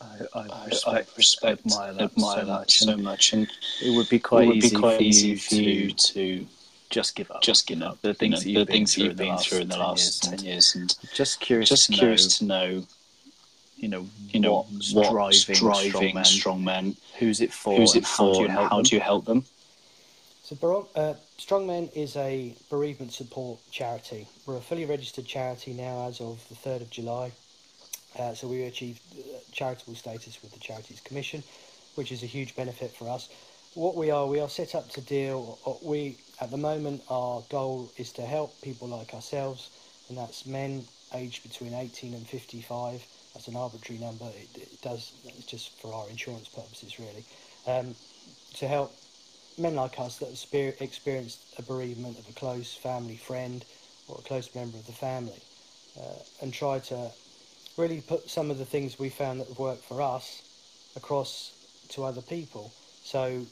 [0.00, 2.78] I, I respect, I respect admire that, admire so, that much.
[2.78, 3.50] so much, and
[3.82, 6.46] it would be quite, would easy, be quite for easy you for you to, to
[6.90, 7.42] just give up.
[7.42, 8.00] just give up.
[8.02, 9.48] The things you know, that you've the been things through you've in the been last
[9.48, 12.46] through in the 10 last years ten years, and just curious, just to curious know,
[12.46, 12.86] to know,
[13.76, 17.76] you know, you know, what's what's driving, driving strong men, strong men, who's it for,
[17.76, 18.84] who's and it how do for, you and help how them?
[18.84, 19.44] do you help them?
[20.50, 24.26] So, Bar- uh, Strongmen is a bereavement support charity.
[24.46, 27.30] We're a fully registered charity now as of the 3rd of July.
[28.18, 31.44] Uh, so, we achieved uh, charitable status with the Charities Commission,
[31.94, 33.28] which is a huge benefit for us.
[33.74, 37.42] What we are, we are set up to deal, uh, we, at the moment, our
[37.50, 39.70] goal is to help people like ourselves,
[40.08, 43.04] and that's men aged between 18 and 55.
[43.34, 47.24] That's an arbitrary number, it, it does, it's just for our insurance purposes, really.
[47.66, 47.94] Um,
[48.54, 48.94] to help
[49.58, 53.64] men like us that have experienced a bereavement of a close family friend
[54.08, 55.42] or a close member of the family
[56.00, 57.10] uh, and try to
[57.76, 60.42] really put some of the things we found that have worked for us
[60.96, 61.52] across
[61.90, 62.72] to other people.
[63.04, 63.44] So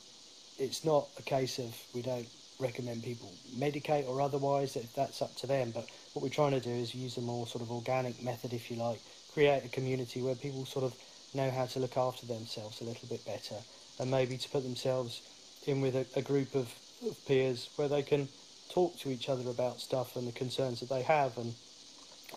[0.58, 2.26] it's not a case of we don't
[2.58, 5.70] recommend people medicate or otherwise, that that's up to them.
[5.70, 8.70] But what we're trying to do is use a more sort of organic method, if
[8.70, 9.00] you like,
[9.32, 10.94] create a community where people sort of
[11.34, 13.56] know how to look after themselves a little bit better
[13.98, 15.22] and maybe to put themselves
[15.66, 16.72] in with a, a group of,
[17.06, 18.28] of peers where they can
[18.70, 21.36] talk to each other about stuff and the concerns that they have.
[21.36, 21.54] And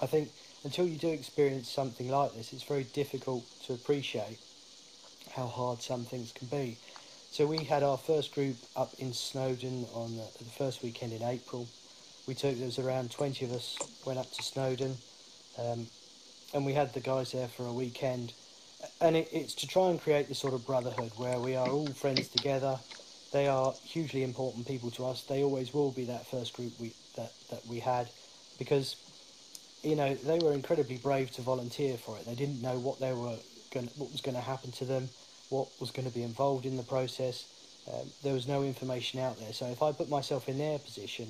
[0.01, 0.29] I think
[0.63, 4.39] until you do experience something like this, it's very difficult to appreciate
[5.31, 6.77] how hard some things can be.
[7.32, 11.24] So we had our first group up in Snowdon on the, the first weekend in
[11.24, 11.65] April.
[12.28, 14.98] We took there was around 20 of us went up to Snowdon,
[15.58, 15.88] um,
[16.54, 18.34] and we had the guys there for a weekend.
[19.00, 21.88] And it, it's to try and create this sort of brotherhood where we are all
[21.88, 22.78] friends together.
[23.32, 25.24] They are hugely important people to us.
[25.24, 28.10] They always will be that first group we that, that we had,
[28.60, 28.98] because
[29.84, 32.26] you know they were incredibly brave to volunteer for it.
[32.26, 33.38] They didn't know what they were
[33.74, 35.08] going, what was going to happen to them
[35.51, 37.45] what was going to be involved in the process.
[37.91, 39.51] Um, there was no information out there.
[39.51, 41.27] So if I put myself in their position,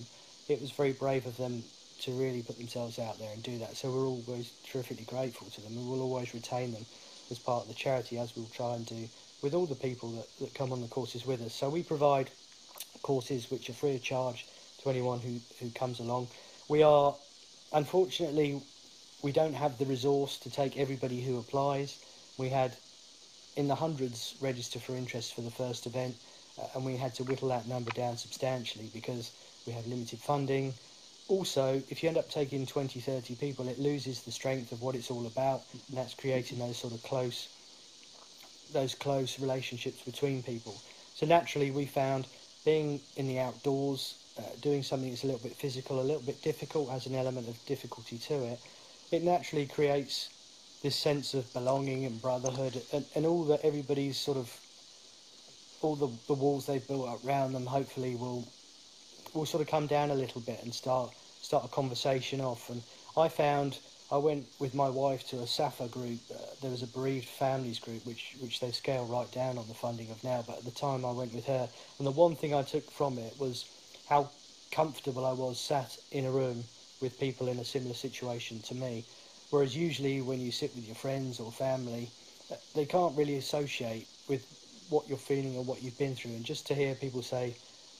[0.47, 1.63] it was very brave of them
[2.01, 3.75] to really put themselves out there and do that.
[3.75, 6.85] So we're always terrifically grateful to them and we'll always retain them
[7.31, 9.07] as part of the charity as we'll try and do
[9.41, 11.53] with all the people that, that come on the courses with us.
[11.53, 12.29] So we provide
[13.01, 14.45] courses which are free of charge
[14.83, 16.27] to anyone who, who comes along.
[16.67, 17.15] We are,
[17.73, 18.61] unfortunately,
[19.23, 22.03] we don't have the resource to take everybody who applies.
[22.37, 22.75] We had
[23.55, 26.15] in the hundreds register for interest for the first event,
[26.59, 29.31] uh, and we had to whittle that number down substantially because
[29.65, 30.73] we have limited funding.
[31.27, 34.95] Also, if you end up taking 20, 30 people, it loses the strength of what
[34.95, 37.47] it's all about, and that's creating those sort of close,
[38.73, 40.75] those close relationships between people.
[41.15, 42.27] So naturally, we found
[42.65, 46.41] being in the outdoors, uh, doing something that's a little bit physical, a little bit
[46.41, 48.59] difficult, has an element of difficulty to it.
[49.11, 50.29] It naturally creates
[50.81, 54.49] this sense of belonging and brotherhood and, and all that everybody's sort of
[55.81, 58.47] all the, the walls they've built up around them hopefully will
[59.33, 62.69] will sort of come down a little bit and start start a conversation off.
[62.69, 62.81] And
[63.17, 63.79] I found
[64.11, 66.19] I went with my wife to a SSAFA group.
[66.33, 69.73] Uh, there was a bereaved families group which which they scale right down on the
[69.73, 70.43] funding of now.
[70.45, 73.17] But at the time I went with her and the one thing I took from
[73.17, 73.65] it was
[74.09, 74.29] how
[74.71, 76.63] comfortable I was sat in a room
[77.01, 79.05] with people in a similar situation to me
[79.51, 82.09] Whereas usually when you sit with your friends or family,
[82.51, 84.45] uh, they can't really associate with
[84.89, 86.31] what you're feeling or what you've been through.
[86.31, 87.53] And just to hear people say,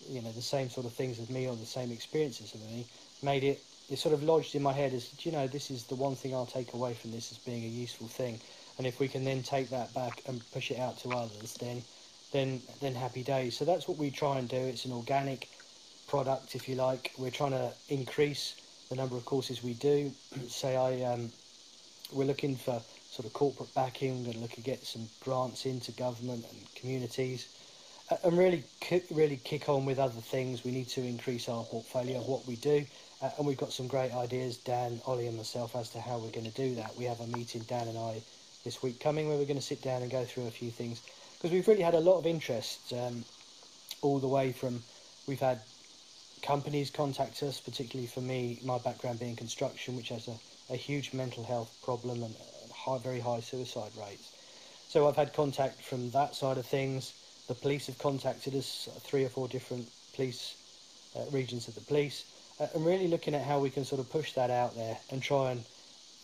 [0.10, 2.86] you know, the same sort of things as me or the same experiences as me,
[3.22, 5.96] made it, it sort of lodged in my head as, you know, this is the
[5.96, 8.40] one thing I'll take away from this as being a useful thing.
[8.78, 11.84] And if we can then take that back and push it out to others, then,
[12.32, 13.58] then, then happy days.
[13.58, 14.56] So that's what we try and do.
[14.56, 15.50] It's an organic
[16.08, 17.12] product, if you like.
[17.18, 18.56] We're trying to increase
[18.90, 20.12] the number of courses we do.
[20.48, 21.32] Say I um,
[22.12, 24.19] we're looking for sort of corporate backing.
[24.19, 27.47] We're going to look at get some grants into government and communities,
[28.10, 28.63] uh, and really,
[29.12, 30.63] really kick on with other things.
[30.63, 32.86] We need to increase our portfolio of what we do,
[33.21, 36.32] uh, and we've got some great ideas, Dan, Ollie, and myself, as to how we're
[36.32, 36.97] going to do that.
[36.97, 38.21] We have a meeting, Dan and I,
[38.63, 41.02] this week coming, where we're going to sit down and go through a few things
[41.41, 43.26] because we've really had a lot of interest, um,
[44.04, 44.84] all the way from
[45.28, 45.60] we've had
[46.43, 50.36] companies contact us, particularly for me, my background being construction, which has a
[50.71, 52.36] a huge mental health problem and
[52.73, 54.31] high, very high suicide rates.
[54.88, 57.13] So I've had contact from that side of things.
[57.47, 60.55] The police have contacted us, uh, three or four different police
[61.15, 62.26] uh, regions of the police,
[62.59, 65.22] uh, and really looking at how we can sort of push that out there and
[65.22, 65.63] try and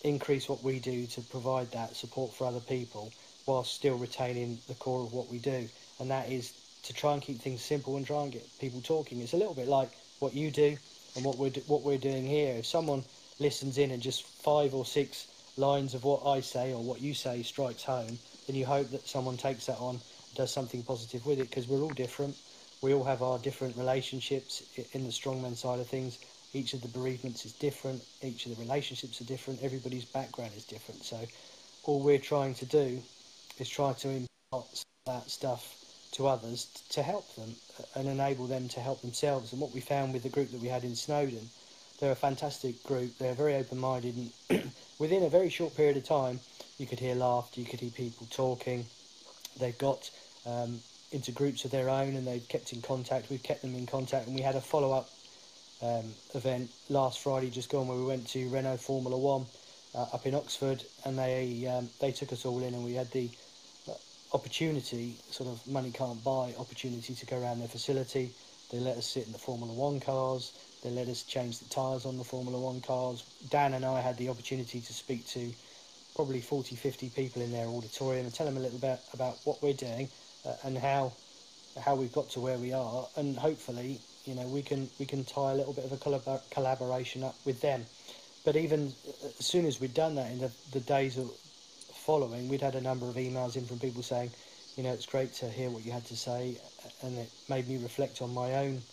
[0.04, 3.12] increase what we do to provide that support for other people
[3.46, 5.68] whilst still retaining the core of what we do.
[6.00, 9.20] And that is to try and keep things simple and try and get people talking.
[9.20, 9.90] It's a little bit like
[10.20, 10.78] what you do
[11.16, 12.56] and what we're, what we're doing here.
[12.56, 13.04] If someone
[13.40, 15.28] listens in and just five or six
[15.58, 19.08] lines of what I say or what you say strikes home, then you hope that
[19.08, 20.00] someone takes that on,
[20.36, 22.36] does something positive with it, because we're all different.
[22.82, 24.64] We all have our different relationships
[24.94, 26.20] in the strongman side of things.
[26.54, 28.04] Each of the bereavements is different.
[28.22, 29.64] Each of the relationships are different.
[29.64, 31.04] Everybody's background is different.
[31.04, 31.20] So
[31.84, 33.02] all we're trying to do
[33.60, 35.76] is try to impart that stuff
[36.12, 39.52] to others to help them uh, and enable them to help themselves.
[39.52, 41.50] And what we found with the group that we had in Snowdon,
[42.00, 43.18] they're a fantastic group.
[43.18, 46.40] They're very open-minded, and within a very short period of time,
[46.78, 48.86] you could hear laughter, you could hear people talking.
[49.60, 50.10] They've got
[50.46, 50.80] um,
[51.12, 53.30] into groups of their own, and they've kept in contact.
[53.30, 55.10] We've kept them in contact, and we had a follow-up
[55.82, 59.46] um, event last Friday, just gone, where we went to Renault Formula One
[59.96, 63.10] uh, up in Oxford, and they um, they took us all in, and we had
[63.12, 63.30] the
[63.90, 63.94] uh,
[64.34, 68.32] opportunity, sort of money can't buy opportunity to go around their facility.
[68.72, 70.52] They let us sit in the Formula One cars.
[70.82, 73.26] They let us change the tyres on the Formula One cars.
[73.50, 75.54] Dan and I had the opportunity to speak to
[76.16, 79.62] probably 40, 50 people in their auditorium and tell them a little bit about what
[79.62, 80.10] we're doing
[80.46, 81.14] uh, and how
[81.80, 83.08] how we've got to where we are.
[83.16, 86.50] And hopefully, you know, we can we can tie a little bit of a collab-
[86.50, 87.86] collaboration up with them.
[88.44, 91.20] But even uh, as soon as we'd done that in the, the days
[91.94, 94.32] following, we'd had a number of emails in from people saying,
[94.76, 96.60] you know, it's great to hear what you had to say,
[97.02, 98.84] and it made me reflect on my own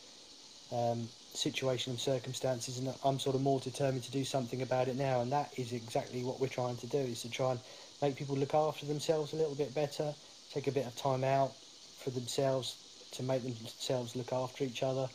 [0.72, 4.96] um, situation and circumstances, and I'm sort of more determined to do something about it
[4.96, 5.20] now.
[5.20, 7.60] And that is exactly what we're trying to do: is to try and
[8.00, 10.14] make people look after themselves a little bit better,
[10.52, 11.52] take a bit of time out
[11.98, 12.76] for themselves
[13.12, 15.08] to make themselves look after each other,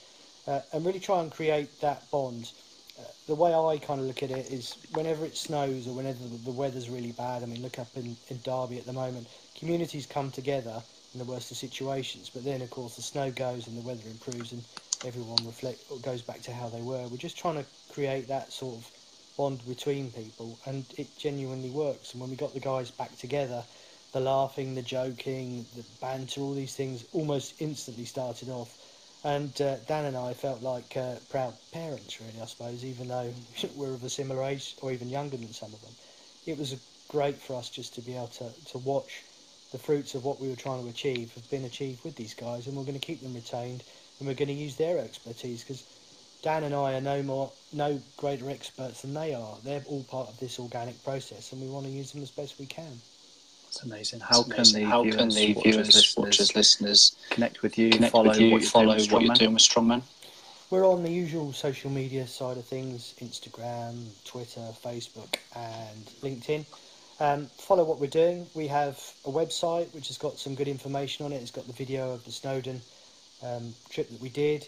[0.47, 2.51] uh, and really try and create that bond.
[2.99, 6.21] Uh, the way I kind of look at it is whenever it snows or whenever
[6.23, 7.43] the, the weather's really bad.
[7.43, 9.27] I mean, look up in, in Derby at the moment.
[9.55, 10.81] Communities come together
[11.13, 14.07] in the worst of situations, but then of course the snow goes and the weather
[14.09, 14.63] improves and
[15.03, 17.07] everyone reflect goes back to how they were.
[17.07, 18.91] We're just trying to create that sort of
[19.37, 22.11] bond between people, and it genuinely works.
[22.11, 23.63] And when we got the guys back together,
[24.11, 28.77] the laughing, the joking, the banter, all these things almost instantly started off.
[29.23, 33.33] And uh, Dan and I felt like uh, proud parents, really, I suppose, even though
[33.75, 35.95] we're of a similar age or even younger than some of them.
[36.45, 36.75] It was
[37.07, 39.23] great for us just to be able to, to watch
[39.71, 42.67] the fruits of what we were trying to achieve have been achieved with these guys,
[42.67, 43.83] and we're going to keep them retained
[44.19, 45.83] and we're going to use their expertise because
[46.41, 49.57] Dan and I are no more, no greater experts than they are.
[49.63, 52.59] They're all part of this organic process, and we want to use them as best
[52.59, 53.01] we can.
[53.65, 54.21] That's amazing.
[54.21, 57.77] How That's can the How viewers, can the watchers, viewers, listeners, watchers, listeners connect with
[57.77, 59.37] you, connect follow, with you, what, you're follow doing what you're Strongman?
[59.37, 60.01] doing with Strongman?
[60.71, 66.65] We're on the usual social media side of things Instagram, Twitter, Facebook, and LinkedIn.
[67.19, 68.47] Um, follow what we're doing.
[68.53, 68.95] We have
[69.25, 71.37] a website which has got some good information on it.
[71.41, 72.81] It's got the video of the Snowdon
[73.43, 74.67] um, trip that we did.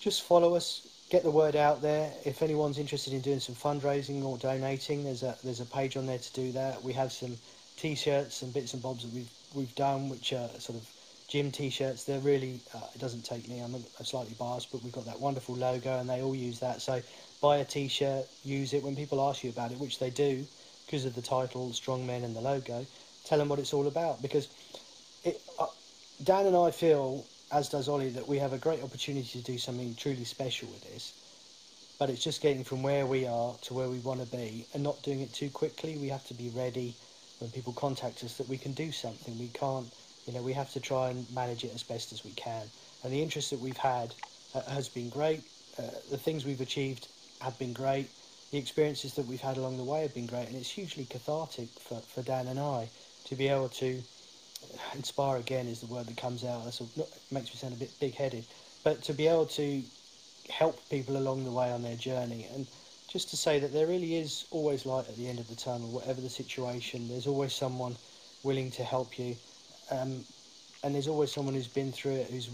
[0.00, 2.12] Just follow us, get the word out there.
[2.24, 6.06] If anyone's interested in doing some fundraising or donating, there's a there's a page on
[6.06, 6.82] there to do that.
[6.82, 7.36] We have some
[7.76, 10.88] t-shirts and bits and bobs that we've we've done, which are sort of
[11.28, 12.04] gym t-shirts.
[12.04, 13.60] They're really uh, it doesn't take me.
[13.60, 16.82] I'm a, slightly biased, but we've got that wonderful logo, and they all use that.
[16.82, 17.00] So
[17.40, 20.44] buy a t-shirt, use it when people ask you about it, which they do
[20.86, 22.86] because of the title, Strong Men, and the logo.
[23.24, 24.48] Tell them what it's all about because
[25.24, 25.66] it, uh,
[26.22, 29.58] Dan and I feel, as does Ollie, that we have a great opportunity to do
[29.58, 31.12] something truly special with this.
[31.98, 34.82] But it's just getting from where we are to where we want to be and
[34.82, 35.96] not doing it too quickly.
[35.96, 36.94] We have to be ready
[37.38, 39.38] when people contact us that we can do something.
[39.38, 39.86] We can't,
[40.26, 42.62] you know, we have to try and manage it as best as we can.
[43.04, 44.12] And the interest that we've had
[44.54, 45.42] uh, has been great.
[45.78, 47.08] Uh, the things we've achieved
[47.40, 48.08] have been great
[48.54, 51.68] the experiences that we've had along the way have been great, and it's hugely cathartic
[51.70, 52.88] for, for Dan and I
[53.24, 54.00] to be able to
[54.94, 56.64] inspire again is the word that comes out.
[56.64, 56.80] That's
[57.30, 58.44] makes me sound a bit big-headed,
[58.82, 59.82] but to be able to
[60.50, 62.66] help people along the way on their journey, and
[63.08, 65.88] just to say that there really is always light at the end of the tunnel,
[65.88, 67.08] whatever the situation.
[67.08, 67.96] There's always someone
[68.42, 69.36] willing to help you,
[69.90, 70.24] um,
[70.82, 72.48] and there's always someone who's been through it, who's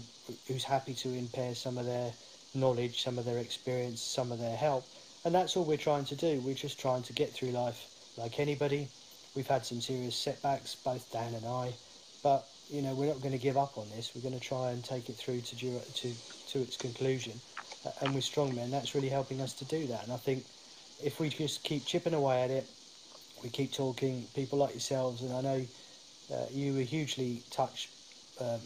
[0.47, 2.11] who's happy to impair some of their
[2.53, 4.85] knowledge, some of their experience, some of their help
[5.23, 6.41] and that's all we're trying to do.
[6.43, 7.85] We're just trying to get through life
[8.17, 8.87] like anybody.
[9.35, 11.73] We've had some serious setbacks, both Dan and I,
[12.23, 14.11] but you know we're not going to give up on this.
[14.15, 16.13] We're going to try and take it through to to
[16.51, 17.39] to its conclusion,
[18.01, 18.71] and we're strong men.
[18.71, 20.03] That's really helping us to do that.
[20.03, 20.45] And I think
[21.03, 22.67] if we just keep chipping away at it,
[23.43, 24.27] we keep talking.
[24.35, 25.65] People like yourselves, and I know
[26.33, 27.89] uh, you were hugely touched
[28.39, 28.59] um,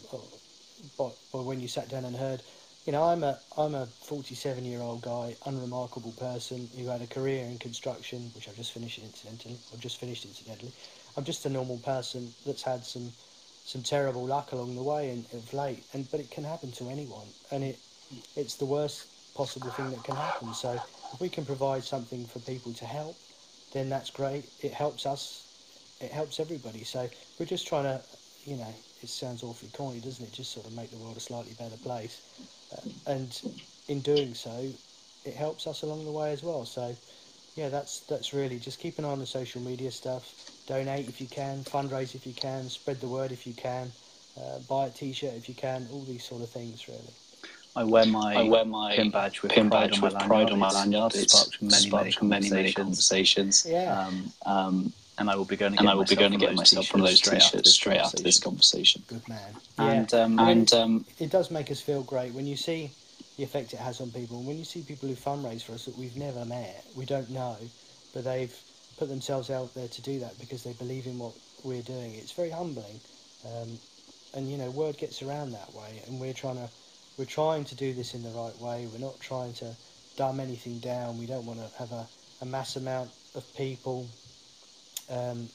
[0.98, 2.42] by, by when you sat down and heard
[2.86, 7.06] you know, I'm a I'm a 47 year old guy, unremarkable person who had a
[7.06, 9.56] career in construction, which I've just finished incidentally.
[9.72, 10.70] I've just finished incidentally.
[11.16, 13.10] I'm just a normal person that's had some
[13.66, 16.88] some terrible luck along the way and of late, and but it can happen to
[16.88, 17.78] anyone, and it
[18.36, 20.54] it's the worst possible thing that can happen.
[20.54, 20.80] So
[21.12, 23.16] if we can provide something for people to help,
[23.72, 24.44] then that's great.
[24.60, 25.44] It helps us.
[26.00, 26.84] It helps everybody.
[26.84, 27.08] So
[27.38, 28.00] we're just trying to,
[28.44, 30.32] you know, it sounds awfully corny, doesn't it?
[30.32, 32.20] Just sort of make the world a slightly better place.
[32.72, 33.42] Uh, and
[33.88, 34.72] in doing so,
[35.24, 36.64] it helps us along the way as well.
[36.64, 36.96] So,
[37.56, 40.34] yeah, that's that's really just keep an eye on the social media stuff.
[40.66, 43.92] Donate if you can, fundraise if you can, spread the word if you can,
[44.38, 45.88] Uh, buy a T-shirt if you can.
[45.92, 47.14] All these sort of things, really.
[47.74, 50.14] I wear my I wear my pin badge with pin pride badge on my with
[50.14, 50.28] lanyard.
[50.30, 51.14] pride on my It's lanyard.
[51.14, 53.62] It's sparked many, many, sparked many, many conversations.
[53.62, 53.66] conversations.
[53.68, 53.98] Yeah.
[53.98, 56.32] Um, um, and I will be going to get and I will be myself going
[56.32, 59.02] to one get of those myself one of those t-shirts t-shirts straight after this conversation.
[59.08, 59.52] Good man.
[59.78, 60.20] And yeah.
[60.22, 62.90] um, And um, it does make us feel great when you see
[63.36, 64.36] the effect it has on people.
[64.38, 67.30] And when you see people who fundraise for us that we've never met, we don't
[67.30, 67.56] know,
[68.12, 68.54] but they've
[68.96, 71.32] put themselves out there to do that because they believe in what
[71.62, 72.14] we're doing.
[72.14, 73.00] It's very humbling,
[73.44, 73.78] um,
[74.34, 76.02] and you know, word gets around that way.
[76.06, 76.68] And we're trying to,
[77.18, 78.88] we're trying to do this in the right way.
[78.92, 79.74] We're not trying to
[80.16, 81.18] dumb anything down.
[81.18, 82.06] We don't want to have a,
[82.42, 84.08] a mass amount of people.
[85.10, 85.48] Um,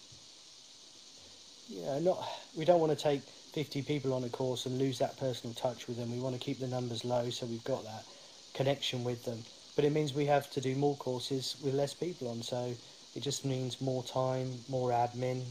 [1.69, 3.21] you know, not we don't want to take
[3.53, 6.11] 50 people on a course and lose that personal touch with them.
[6.11, 8.05] We want to keep the numbers low so we've got that
[8.53, 9.43] connection with them.
[9.75, 12.43] But it means we have to do more courses with less people on.
[12.43, 12.73] So
[13.15, 15.43] it just means more time, more admin,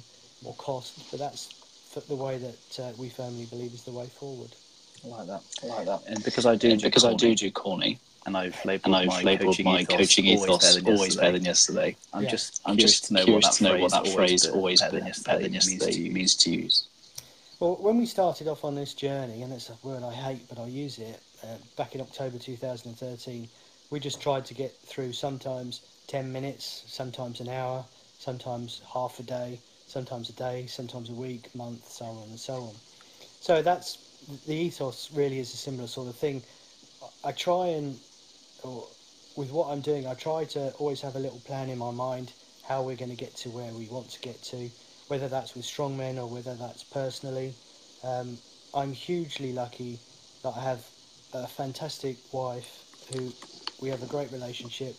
[0.42, 1.10] more cost.
[1.10, 1.48] But that's
[2.08, 4.50] the way that uh, we firmly believe is the way forward.
[5.04, 5.42] I like that.
[5.62, 6.00] I like that.
[6.06, 8.96] And because I do, And because I do corny, do corny, and I've labelled and
[8.96, 11.26] I've my labelled coaching my ethos coaching ethos always better than always yesterday.
[11.26, 11.96] better than yesterday.
[12.12, 12.30] I'm Yeah.
[12.30, 14.44] just I'm curious just to know curious what that to know what that phrase phrase
[14.46, 16.84] always always better better than better than yesterday yesterday means means to use.
[17.60, 20.58] Well, when we started off on this journey, and it's a word I hate, but
[20.58, 23.48] I use it, uh, back in October 2013,
[23.90, 27.84] we just tried to get through sometimes 10 minutes, sometimes an hour,
[28.18, 32.54] sometimes half a day, sometimes a day, sometimes a week, month, so on and so
[32.54, 32.74] on.
[33.40, 33.98] So that's
[34.46, 36.42] the ethos really is a similar sort of thing.
[37.24, 37.98] I try and,
[38.62, 38.86] or
[39.36, 42.32] with what I'm doing, I try to always have a little plan in my mind
[42.62, 44.70] how we're going to get to where we want to get to,
[45.08, 47.52] whether that's with strongmen or whether that's personally.
[48.04, 48.38] Um,
[48.72, 49.98] I'm hugely lucky
[50.42, 50.86] that I have
[51.32, 53.32] a fantastic wife who
[53.80, 54.94] we have a great relationship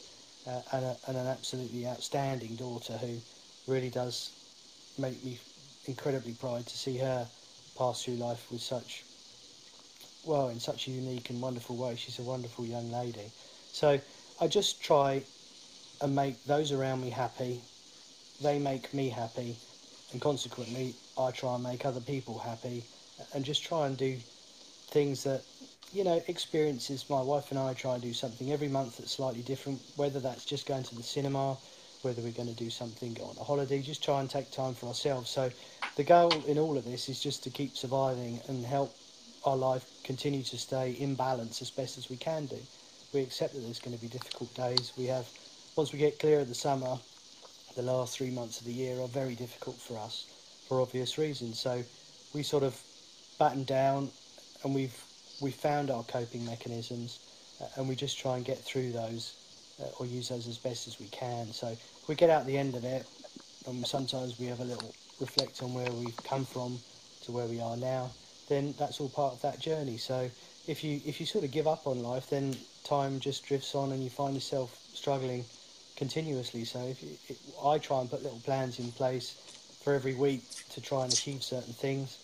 [0.48, 3.16] uh, and, a, and an absolutely outstanding daughter who
[3.68, 4.32] really does
[4.98, 5.38] make me
[5.86, 7.28] incredibly proud to see her
[7.78, 9.04] pass through life with such
[10.26, 11.96] well in such a unique and wonderful way.
[11.96, 13.32] She's a wonderful young lady.
[13.72, 14.00] So
[14.40, 15.22] i just try
[16.02, 17.62] and make those around me happy.
[18.42, 19.56] They make me happy.
[20.12, 22.84] And consequently i try and make other people happy
[23.34, 24.18] and just try and do
[24.90, 25.42] things that
[25.92, 29.44] you know experiences my wife and i try and do something every month that's slightly
[29.44, 31.58] different whether that's just going to the cinema
[32.02, 34.74] whether we're going to do something go on a holiday just try and take time
[34.76, 35.30] for ourselves.
[35.30, 35.52] So
[35.98, 38.98] the goal in all of this is just to keep surviving and help
[39.44, 42.68] our life continue to stay in balance as best as we can do.
[43.14, 44.94] We accept that there's going to be difficult days.
[44.98, 45.32] We have
[45.76, 47.00] once we get clear of the summer
[47.76, 50.28] the last three months of the year are very difficult for us
[50.68, 51.60] for obvious reasons.
[51.60, 51.86] So
[52.34, 52.84] we sort of
[53.40, 54.12] batten down
[54.64, 55.06] and we've
[55.42, 57.20] we found our coping mechanisms
[57.62, 59.36] uh, and we just try and get through those
[59.82, 61.52] uh, or use those as best as we can.
[61.52, 61.76] So
[62.08, 63.06] we get out the end of it,
[63.68, 66.80] and sometimes we have a little reflect on where we've come from
[67.24, 68.12] to where we are now,
[68.50, 69.98] then that's all part of that journey.
[69.98, 70.30] So
[70.68, 73.92] if you if you sort of give up on life, then time just drifts on
[73.92, 75.46] and you find yourself struggling
[75.96, 76.66] continuously.
[76.66, 79.38] So if you, it, I try and put little plans in place
[79.84, 82.18] for every week to try and achieve certain things,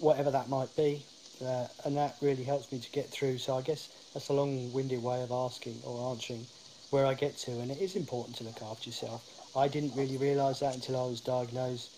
[0.00, 1.04] whatever that might be,
[1.42, 3.38] uh, and that really helps me to get through.
[3.38, 6.46] So I guess that's a long-winded way of asking or answering
[6.90, 9.22] where I get to, and it is important to look after yourself.
[9.56, 11.90] I didn't really realise that until I was diagnosed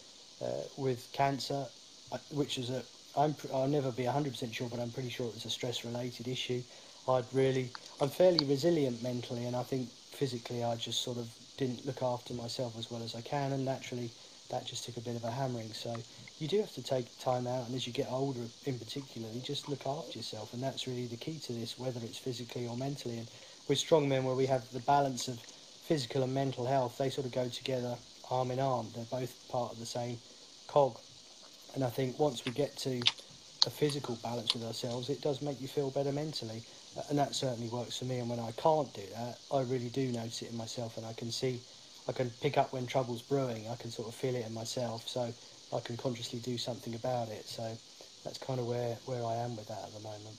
[0.43, 1.67] uh, with cancer,
[2.13, 2.83] uh, which is a
[3.17, 6.63] I'm I'll never be 100% sure, but I'm pretty sure it was a stress-related issue.
[7.09, 7.71] I'd really
[8.01, 12.33] I'm fairly resilient mentally, and I think physically I just sort of didn't look after
[12.35, 14.11] myself as well as I can, and naturally
[14.53, 15.73] that just took a bit of a hammering.
[15.73, 15.97] So
[16.39, 19.41] you do have to take time out, and as you get older, in particular, you
[19.41, 22.77] just look after yourself, and that's really the key to this, whether it's physically or
[22.77, 23.19] mentally.
[23.19, 23.29] And
[23.69, 27.27] with strong men, where we have the balance of physical and mental health, they sort
[27.27, 27.97] of go together
[28.31, 28.87] arm in arm.
[28.95, 30.19] They're both part of the same
[30.69, 30.97] cog.
[31.75, 33.01] And I think once we get to
[33.67, 36.63] a physical balance with ourselves, it does make you feel better mentally.
[37.09, 38.19] And that certainly works for me.
[38.19, 41.13] And when I can't do that, I really do notice it in myself, and I
[41.15, 41.61] can see,
[42.09, 43.67] I can pick up when trouble's brewing.
[43.71, 45.33] I can sort of feel it in myself, so
[45.75, 47.47] I can consciously do something about it.
[47.47, 47.63] So
[48.25, 50.37] that's kind of where, where I am with that at the moment.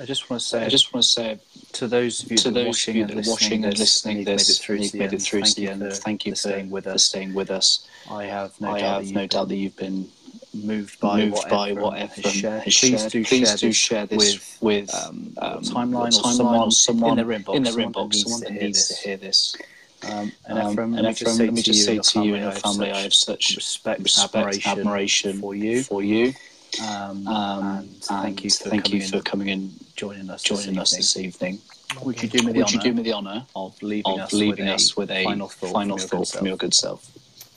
[0.00, 1.38] I just want to say, I just want to say
[1.72, 4.16] to those of you to that are those watching you and listening, watching and listening
[4.18, 5.14] you've made it this, through to you've the made end.
[5.14, 5.80] it through Thank to the you end.
[5.82, 7.04] for- Thank you for for staying with for us.
[7.04, 7.88] staying with us.
[8.10, 10.08] I have no I doubt have that you've no doubt that been you've been
[10.54, 12.62] moved by moved what by Ephraim has shared.
[12.62, 13.12] has Please shared.
[13.12, 16.36] do Please share do this share this with with um, um, your timeline or timeline
[16.36, 18.94] someone, or someone in their inbox, in their someone inbox, that someone that needs to
[18.94, 19.00] this.
[19.02, 19.56] hear this.
[20.02, 22.04] Um, and Um, Ephraim, and let me just say me to just you say and
[22.04, 24.18] to your you and your family, family, I I have have such such respect, respect,
[24.18, 25.82] admiration, admiration for you.
[25.82, 26.34] for you.
[26.78, 30.42] Um, Um, and thank you for thank coming you for in, coming in, joining us
[30.42, 31.26] joining us this this evening.
[31.26, 31.62] evening.
[32.02, 34.32] Would you do me the you honour do me the honour of leaving, of us,
[34.32, 36.58] leaving with us with a final thought, final from, your thought good from your self?
[36.58, 37.10] good self?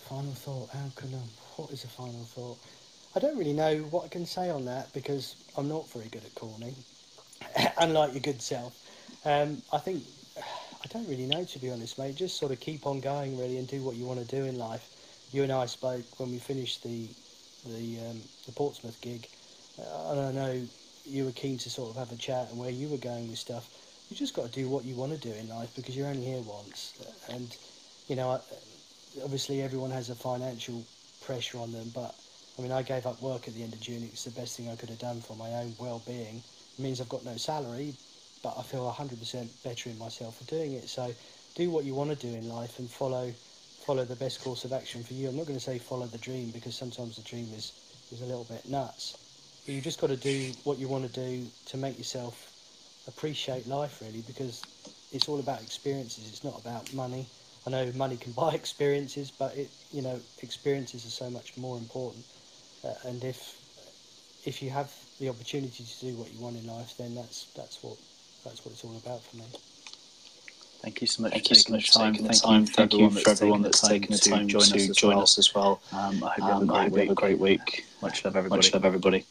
[0.09, 0.69] Final thought.
[0.71, 1.23] How can I?
[1.57, 2.57] What is a final thought?
[3.15, 6.23] I don't really know what I can say on that because I'm not very good
[6.25, 6.75] at corny,
[7.79, 8.75] unlike your good self.
[9.25, 10.03] Um, I think
[10.83, 12.15] I don't really know to be honest, mate.
[12.15, 14.57] Just sort of keep on going really and do what you want to do in
[14.57, 14.89] life.
[15.31, 17.07] You and I spoke when we finished the
[17.65, 19.27] the um, the Portsmouth gig,
[19.79, 20.67] uh, and I know
[21.05, 23.39] you were keen to sort of have a chat and where you were going with
[23.39, 23.69] stuff.
[24.09, 26.25] You just got to do what you want to do in life because you're only
[26.25, 26.93] here once,
[27.29, 27.55] and
[28.07, 28.41] you know,
[29.23, 30.83] obviously everyone has a financial
[31.21, 32.13] pressure on them, but
[32.57, 34.03] I mean, I gave up work at the end of June.
[34.03, 36.43] It was the best thing I could have done for my own well-being.
[36.77, 37.93] It means I've got no salary,
[38.43, 40.89] but I feel 100% better in myself for doing it.
[40.89, 41.15] So
[41.55, 43.33] do what you want to do in life and follow
[43.79, 45.27] follow the best course of action for you.
[45.27, 47.73] I'm not going to say follow the dream because sometimes the dream is,
[48.11, 49.17] is a little bit nuts.
[49.65, 52.49] But you've just got to do what you want to do to make yourself
[53.07, 54.61] appreciate life really because
[55.11, 56.29] it's all about experiences.
[56.29, 57.27] It's not about money.
[57.67, 61.77] I know money can buy experiences, but it you know experiences are so much more
[61.77, 62.25] important.
[62.83, 63.59] Uh, and if
[64.43, 67.83] if you have the opportunity to do what you want in life, then that's that's
[67.83, 67.97] what
[68.43, 69.43] that's what it's all about for me.
[70.81, 72.15] Thank you so much Thank for taking so the time.
[72.15, 74.97] Thank, Thank you for for everyone everyone that's taken the time to join, us, as
[74.97, 75.21] join well.
[75.23, 75.81] us as well.
[75.93, 77.59] Um, I hope Um, you I have hope a you have great a great week.
[77.65, 77.85] week.
[78.01, 78.57] Much love, everybody.
[78.57, 79.25] Much love, everybody.